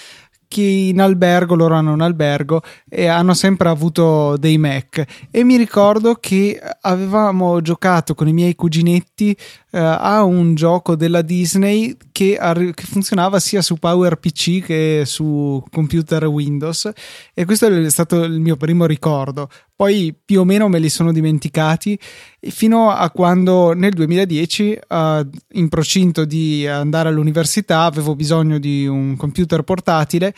[0.49, 5.05] che in albergo, loro hanno un albergo e hanno sempre avuto dei Mac.
[5.31, 9.37] E mi ricordo che avevamo giocato con i miei cuginetti
[9.71, 15.62] eh, a un gioco della Disney che, arri- che, funzionava sia su PowerPC che su
[15.71, 16.90] computer Windows.
[17.35, 21.12] E questo è stato il mio primo ricordo poi più o meno me li sono
[21.12, 21.99] dimenticati
[22.41, 24.97] fino a quando nel 2010 uh,
[25.53, 30.35] in procinto di andare all'università avevo bisogno di un computer portatile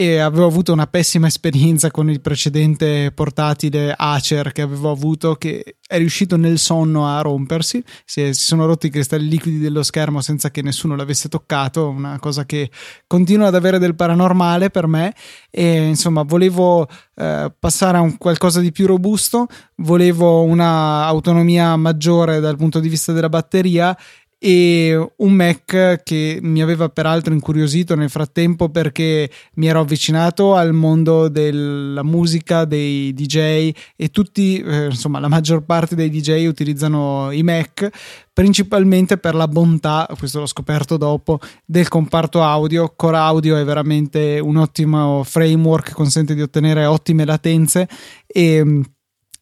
[0.00, 5.78] e avevo avuto una pessima esperienza con il precedente portatile Acer che avevo avuto che
[5.84, 7.82] è riuscito nel sonno a rompersi.
[8.04, 12.46] Si, sono rotti i cristalli liquidi dello schermo senza che nessuno l'avesse toccato una cosa
[12.46, 12.70] che
[13.08, 15.12] continua ad avere del paranormale per me.
[15.50, 19.48] E insomma volevo eh, passare a un qualcosa di più robusto.
[19.78, 23.98] Volevo un'autonomia maggiore dal punto di vista della batteria
[24.38, 30.72] e un Mac che mi aveva peraltro incuriosito nel frattempo perché mi ero avvicinato al
[30.72, 37.30] mondo della musica, dei DJ e tutti, eh, insomma, la maggior parte dei DJ utilizzano
[37.32, 37.90] i Mac
[38.32, 42.92] principalmente per la bontà, questo l'ho scoperto dopo, del comparto audio.
[42.94, 47.88] Core Audio è veramente un ottimo framework, consente di ottenere ottime latenze
[48.24, 48.82] e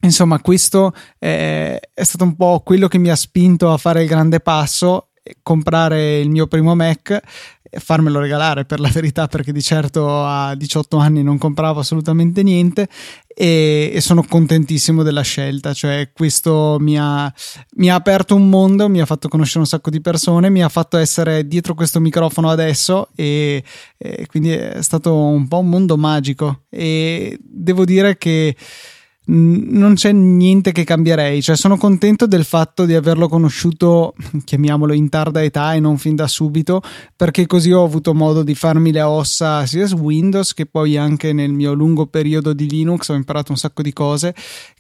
[0.07, 4.09] Insomma, questo è, è stato un po' quello che mi ha spinto a fare il
[4.09, 5.11] grande passo,
[5.43, 7.21] comprare il mio primo Mac
[7.79, 12.89] farmelo regalare per la verità perché di certo a 18 anni non compravo assolutamente niente
[13.27, 15.73] e, e sono contentissimo della scelta.
[15.73, 17.33] Cioè questo mi ha,
[17.77, 20.69] mi ha, aperto un mondo mi ha fatto conoscere un sacco di persone mi ha
[20.69, 23.63] fatto essere dietro questo microfono adesso e,
[23.97, 26.63] e quindi è stato un po' un mondo magico.
[26.71, 28.57] E devo dire che
[29.29, 35.09] non c'è niente che cambierei, cioè sono contento del fatto di averlo conosciuto, chiamiamolo in
[35.09, 36.81] tarda età e non fin da subito,
[37.15, 41.33] perché così ho avuto modo di farmi le ossa sia su Windows che poi anche
[41.33, 44.35] nel mio lungo periodo di Linux ho imparato un sacco di cose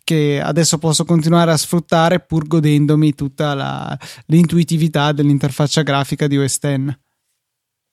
[0.04, 6.58] che adesso posso continuare a sfruttare pur godendomi tutta la, l'intuitività dell'interfaccia grafica di OS
[6.58, 7.04] X.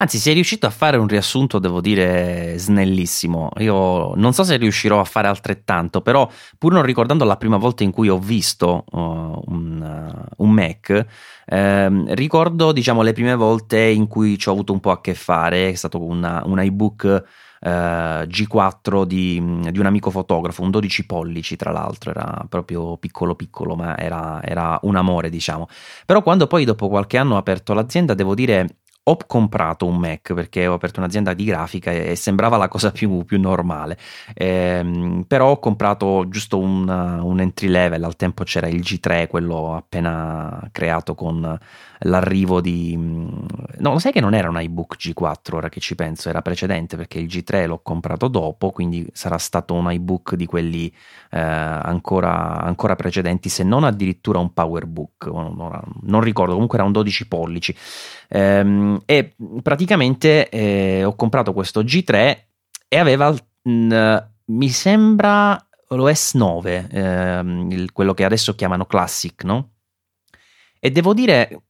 [0.04, 3.52] Anzi, sei riuscito a fare un riassunto, devo dire, snellissimo.
[3.60, 7.84] Io non so se riuscirò a fare altrettanto, però pur non ricordando la prima volta
[7.84, 11.06] in cui ho visto uh, un, uh, un, Mac,
[11.46, 15.14] eh, ricordo, diciamo, le prime volte in cui ci ho avuto un po' a che
[15.14, 15.70] fare.
[15.70, 17.24] È stato una, un iBook
[17.62, 19.42] uh, G4 di,
[19.72, 24.42] di, un amico fotografo, un 12 pollici tra l'altro, era proprio piccolo piccolo, ma era,
[24.44, 25.70] era un amore, diciamo.
[26.06, 28.68] Però quando poi dopo qualche anno ho aperto l'azienda, devo dire
[29.06, 33.26] ho comprato un Mac perché ho aperto un'azienda di grafica e sembrava la cosa più,
[33.26, 33.98] più normale,
[34.34, 39.76] ehm, però ho comprato giusto un, un, entry level, al tempo c'era il G3, quello
[39.76, 41.60] appena creato con
[42.06, 42.96] l'arrivo di...
[42.96, 47.20] No, sai che non era un iBook G4 ora che ci penso, era precedente perché
[47.20, 50.88] il G3 l'ho comprato dopo, quindi sarà stato un iBook di quelli
[51.32, 56.94] eh, ancora, ancora, precedenti, se non addirittura un PowerBook, non, non ricordo, comunque era un
[56.94, 57.76] 12 pollici.
[58.36, 62.38] Ehm, e praticamente eh, ho comprato questo G3
[62.88, 63.32] e aveva,
[63.62, 69.74] mh, mi sembra, l'OS 9, ehm, il, quello che adesso chiamano Classic, no?
[70.80, 71.62] E devo dire,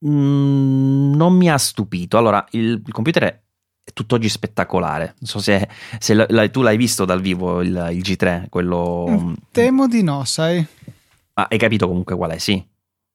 [0.00, 2.18] mh, non mi ha stupito.
[2.18, 5.14] Allora, il, il computer è tutt'oggi spettacolare.
[5.20, 5.66] Non so se,
[5.98, 9.06] se la, tu l'hai visto dal vivo il, il G3, quello.
[9.08, 10.64] Mm, temo di no, sai.
[11.34, 12.62] Ma hai capito comunque qual è, sì?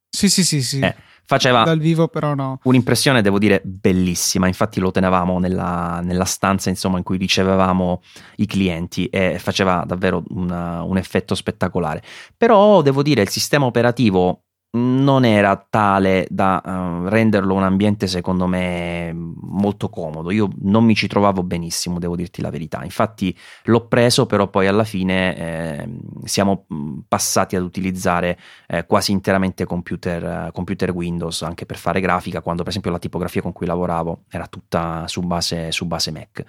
[0.09, 0.79] Sì, sì, sì, sì.
[0.79, 0.95] Eh,
[1.37, 2.59] faceva dal vivo però no.
[2.63, 4.47] un'impressione, devo dire, bellissima.
[4.47, 8.01] Infatti lo tenevamo nella, nella stanza insomma, in cui ricevevamo
[8.37, 12.01] i clienti e faceva davvero una, un effetto spettacolare.
[12.35, 14.43] Però devo dire, il sistema operativo
[14.73, 20.31] non era tale da uh, renderlo un ambiente secondo me molto comodo.
[20.31, 22.83] Io non mi ci trovavo benissimo, devo dirti la verità.
[22.83, 25.89] Infatti l'ho preso, però poi alla fine eh,
[26.23, 26.65] siamo
[27.07, 32.69] passati ad utilizzare eh, quasi interamente computer, computer, Windows anche per fare grafica, quando per
[32.69, 36.43] esempio la tipografia con cui lavoravo era tutta su base, su base Mac.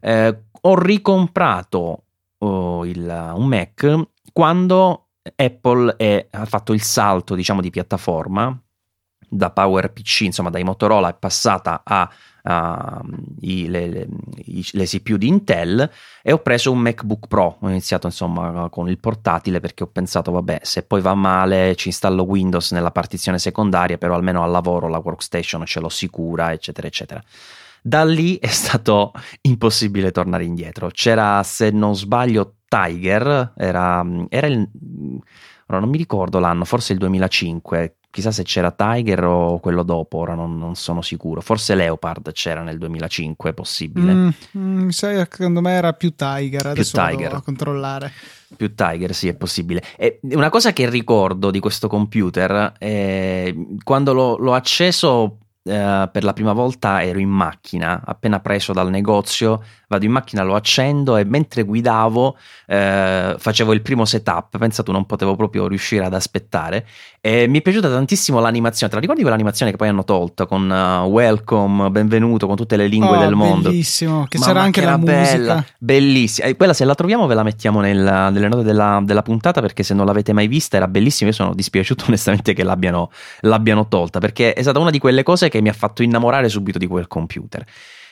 [0.00, 2.04] Eh, ho ricomprato
[2.38, 8.58] oh, il, un Mac quando Apple è, ha fatto il salto, diciamo, di piattaforma
[9.28, 12.10] da PowerPC, insomma, dai Motorola è passata a
[12.46, 13.00] Uh,
[13.40, 14.08] i, le, le,
[14.70, 15.90] le, CPU di Intel
[16.22, 17.58] e ho preso un MacBook Pro.
[17.60, 21.88] Ho iniziato insomma con il portatile perché ho pensato, vabbè, se poi va male ci
[21.88, 26.86] installo Windows nella partizione secondaria, però almeno al lavoro la workstation ce l'ho sicura, eccetera,
[26.86, 27.20] eccetera.
[27.82, 30.88] Da lì è stato impossibile tornare indietro.
[30.90, 34.68] C'era, se non sbaglio, Tiger, era, era il...
[35.68, 40.18] Ora non mi ricordo l'anno, forse il 2005, chissà se c'era Tiger o quello dopo,
[40.18, 41.42] ora non, non sono sicuro.
[41.42, 44.12] Forse Leopard c'era nel 2005, è possibile.
[44.12, 47.34] Mm, mm, secondo me era più Tiger, adesso più Tiger.
[47.34, 48.12] a controllare.
[48.56, 49.82] Più Tiger, sì, è possibile.
[49.98, 56.22] E una cosa che ricordo di questo computer, è, quando l'ho, l'ho acceso eh, per
[56.22, 61.16] la prima volta ero in macchina, appena preso dal negozio, vado in macchina, lo accendo
[61.16, 62.36] e mentre guidavo
[62.66, 66.86] eh, facevo il primo setup, pensa tu non potevo proprio riuscire ad aspettare.
[67.20, 70.70] E mi è piaciuta tantissimo l'animazione, te la ricordi quell'animazione che poi hanno tolto con
[70.70, 73.70] uh, welcome, benvenuto, con tutte le lingue oh, del mondo?
[73.70, 75.66] Bellissimo, che Mamma c'era anche che la bella, musica.
[75.78, 79.60] Bellissima, e quella se la troviamo ve la mettiamo nel, nelle note della, della, puntata
[79.60, 83.10] perché se non l'avete mai vista era bellissima, io sono dispiaciuto onestamente che l'abbiano,
[83.40, 86.48] l'abbiano tolta perché è stata una di quelle cose che che mi ha fatto innamorare
[86.48, 87.64] subito di quel computer.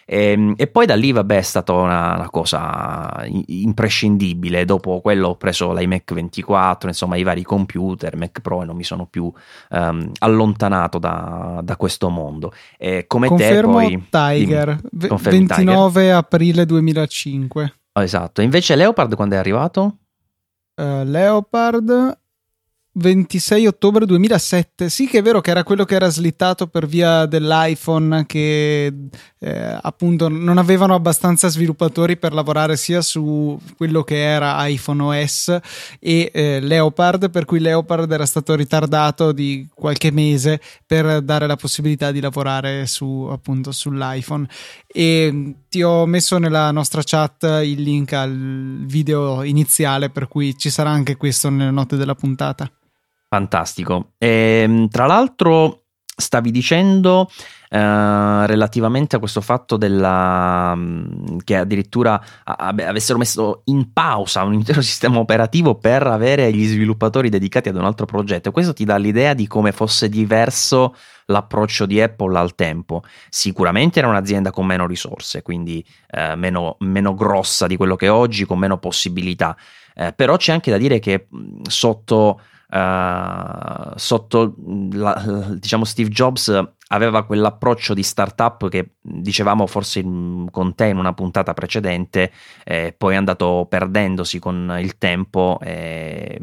[0.06, 4.64] E, ehm, e, poi da lì, vabbè, è stata una, una, cosa imprescindibile.
[4.64, 8.84] Dopo quello ho preso l'iMac 24, insomma, i vari computer, Mac Pro, e non mi
[8.84, 9.32] sono più
[9.70, 12.52] um, allontanato da, da, questo mondo.
[12.78, 14.06] E come Confermo te, poi.
[14.10, 16.14] Tiger, dimmi, 29 Tiger.
[16.14, 17.74] aprile 2005.
[17.92, 18.42] Oh, esatto.
[18.42, 19.98] Invece, Leopard quando è arrivato?
[20.76, 22.18] Uh, Leopard
[22.96, 24.88] 26 ottobre 2007.
[24.88, 28.92] Sì, che è vero che era quello che era slittato per via dell'iPhone, che
[29.38, 35.58] eh, appunto non avevano abbastanza sviluppatori per lavorare sia su quello che era iPhone OS
[35.98, 41.56] e eh, Leopard, per cui Leopard era stato ritardato di qualche mese per dare la
[41.56, 44.46] possibilità di lavorare su appunto sull'iPhone.
[44.86, 50.70] E ti ho messo nella nostra chat il link al video iniziale, per cui ci
[50.70, 52.70] sarà anche questo nelle note della puntata.
[53.34, 54.12] Fantastico.
[54.16, 57.28] E, ehm, tra l'altro, stavi dicendo
[57.68, 64.80] eh, relativamente a questo fatto della, mm, che addirittura avessero messo in pausa un intero
[64.82, 68.52] sistema operativo per avere gli sviluppatori dedicati ad un altro progetto.
[68.52, 70.94] Questo ti dà l'idea di come fosse diverso
[71.26, 73.02] l'approccio di Apple al tempo.
[73.28, 78.12] Sicuramente era un'azienda con meno risorse, quindi eh, meno, meno grossa di quello che è
[78.12, 79.56] oggi, con meno possibilità.
[79.96, 84.54] Eh, però c'è anche da dire che mm, sotto Uh, sotto
[84.92, 86.50] la, diciamo Steve Jobs
[86.88, 92.32] aveva quell'approccio di startup che dicevamo forse con te in una puntata precedente,
[92.64, 96.40] eh, poi è andato perdendosi con il tempo, eh,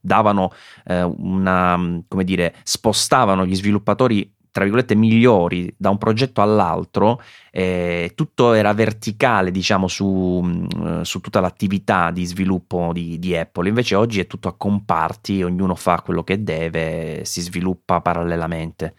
[0.00, 0.52] davano
[0.84, 8.12] eh, una, come dire, spostavano gli sviluppatori tra virgolette migliori da un progetto all'altro, eh,
[8.14, 13.94] tutto era verticale diciamo su, mm, su tutta l'attività di sviluppo di, di, Apple, invece
[13.94, 18.94] oggi è tutto a comparti, ognuno fa quello che deve, si sviluppa parallelamente.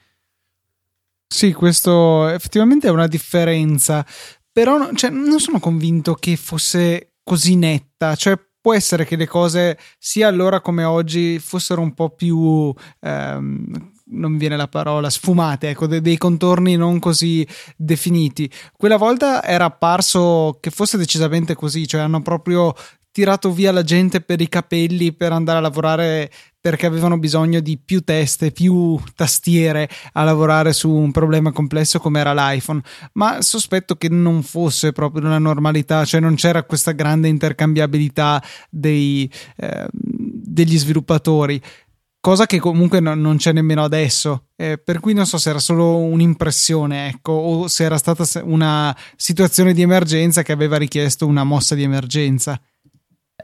[1.27, 4.05] Sì, questo effettivamente è una differenza,
[4.51, 9.77] però cioè, non sono convinto che fosse così netta, cioè può essere che le cose
[9.99, 15.87] sia allora come oggi fossero un po' più ehm, non viene la parola, sfumate, ecco,
[15.87, 18.49] de- dei contorni non così definiti.
[18.75, 22.73] Quella volta era apparso che fosse decisamente così, cioè hanno proprio
[23.11, 26.31] tirato via la gente per i capelli per andare a lavorare
[26.63, 32.21] perché avevano bisogno di più teste, più tastiere a lavorare su un problema complesso come
[32.21, 32.81] era l'iPhone,
[33.13, 39.29] ma sospetto che non fosse proprio una normalità, cioè non c'era questa grande intercambiabilità dei,
[39.57, 41.61] eh, degli sviluppatori
[42.23, 44.45] cosa che comunque no, non c'è nemmeno adesso.
[44.55, 48.95] Eh, per cui non so se era solo un'impressione, ecco, o se era stata una
[49.17, 52.57] situazione di emergenza che aveva richiesto una mossa di emergenza.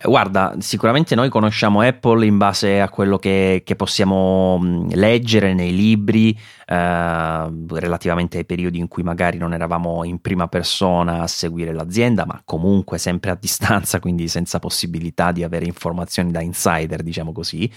[0.01, 6.31] Guarda, sicuramente noi conosciamo Apple in base a quello che, che possiamo leggere nei libri
[6.65, 12.25] eh, relativamente ai periodi in cui magari non eravamo in prima persona a seguire l'azienda,
[12.25, 17.69] ma comunque sempre a distanza, quindi senza possibilità di avere informazioni da insider, diciamo così.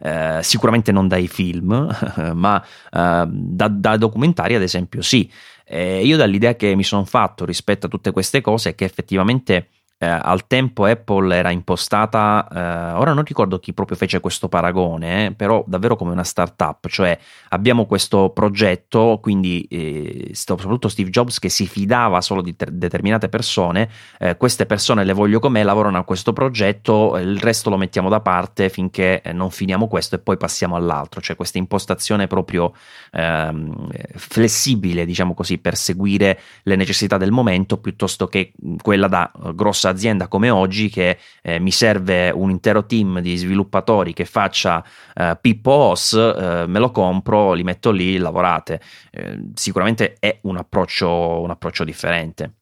[0.00, 1.96] Eh, sicuramente non dai film,
[2.34, 2.60] ma
[2.90, 5.30] eh, da, da documentari, ad esempio, sì.
[5.70, 9.68] io dall'idea che mi sono fatto rispetto a tutte queste cose è che effettivamente
[9.98, 15.26] eh, al tempo Apple era impostata, eh, ora non ricordo chi proprio fece questo paragone,
[15.26, 17.18] eh, però davvero come una startup, cioè
[17.48, 23.28] abbiamo questo progetto, quindi eh, soprattutto Steve Jobs che si fidava solo di ter- determinate
[23.28, 23.90] persone,
[24.20, 28.20] eh, queste persone le voglio come lavorano a questo progetto, il resto lo mettiamo da
[28.20, 32.72] parte finché eh, non finiamo questo e poi passiamo all'altro, cioè questa impostazione proprio
[33.10, 39.87] ehm, flessibile, diciamo così, per seguire le necessità del momento piuttosto che quella da grossa
[39.88, 44.84] azienda come oggi che eh, mi serve un intero team di sviluppatori che faccia
[45.14, 48.80] eh, Pippo OS, eh, me lo compro, li metto lì, lavorate.
[49.10, 52.52] Eh, sicuramente è un approccio, un approccio differente.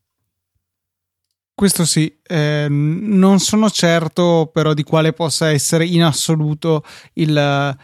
[1.55, 7.75] Questo sì, eh, non sono certo però di quale possa essere in assoluto il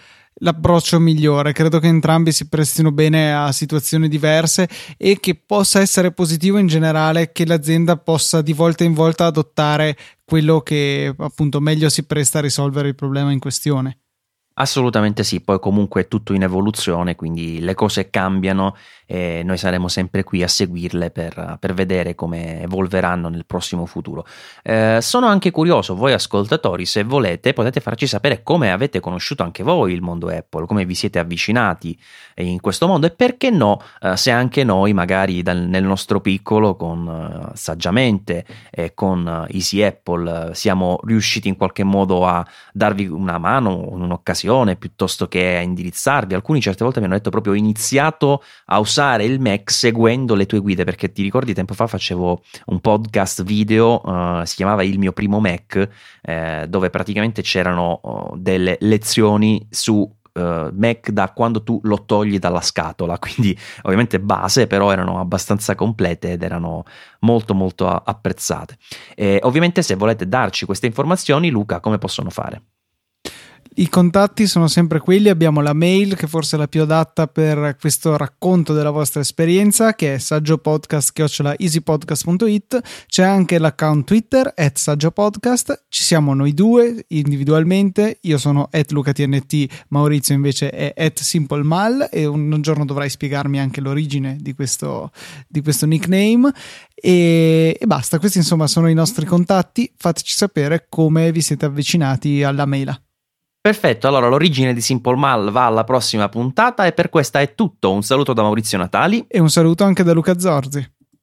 [0.43, 1.53] l'approccio migliore.
[1.53, 6.66] Credo che entrambi si prestino bene a situazioni diverse e che possa essere positivo in
[6.66, 12.38] generale che l'azienda possa di volta in volta adottare quello che appunto meglio si presta
[12.38, 13.99] a risolvere il problema in questione.
[14.55, 18.76] Assolutamente sì, poi comunque è tutto in evoluzione, quindi le cose cambiano
[19.12, 24.24] e noi saremo sempre qui a seguirle per, per vedere come evolveranno nel prossimo futuro.
[24.62, 29.62] Eh, sono anche curioso, voi ascoltatori, se volete potete farci sapere come avete conosciuto anche
[29.62, 31.98] voi il mondo Apple, come vi siete avvicinati
[32.36, 36.74] in questo mondo e perché no, eh, se anche noi magari dal, nel nostro piccolo
[36.76, 42.46] con uh, saggiamente e con uh, Easy Apple uh, siamo riusciti in qualche modo a
[42.72, 46.34] darvi una mano, un'occasione un'occasione piuttosto che a indirizzarvi.
[46.34, 50.61] Alcuni certe volte mi hanno detto proprio iniziato a usare il Mac seguendo le tue
[50.61, 55.12] guide perché ti ricordi tempo fa facevo un podcast video, uh, si chiamava Il mio
[55.12, 55.88] primo Mac,
[56.22, 62.38] eh, dove praticamente c'erano uh, delle lezioni su Uh, Mac da quando tu lo togli
[62.38, 66.84] dalla scatola, quindi ovviamente base, però erano abbastanza complete ed erano
[67.20, 68.78] molto molto apprezzate.
[69.14, 72.62] E ovviamente se volete darci queste informazioni, Luca, come possono fare?
[73.74, 77.78] I contatti sono sempre quelli, abbiamo la mail che forse è la più adatta per
[77.80, 86.02] questo racconto della vostra esperienza che è saggiopodcast.easypodcast.it c'è anche l'account Twitter at saggiopodcast, ci
[86.02, 92.60] siamo noi due individualmente, io sono at lucatnt, Maurizio invece è at simplemal e un
[92.60, 95.10] giorno dovrai spiegarmi anche l'origine di questo,
[95.48, 96.52] di questo nickname.
[96.94, 102.42] E, e basta, questi insomma sono i nostri contatti, fateci sapere come vi siete avvicinati
[102.42, 103.00] alla mail.
[103.62, 107.92] Perfetto, allora l'origine di Simple Mal va alla prossima puntata e per questa è tutto.
[107.92, 110.84] Un saluto da Maurizio Natali e un saluto anche da Luca Zorzi.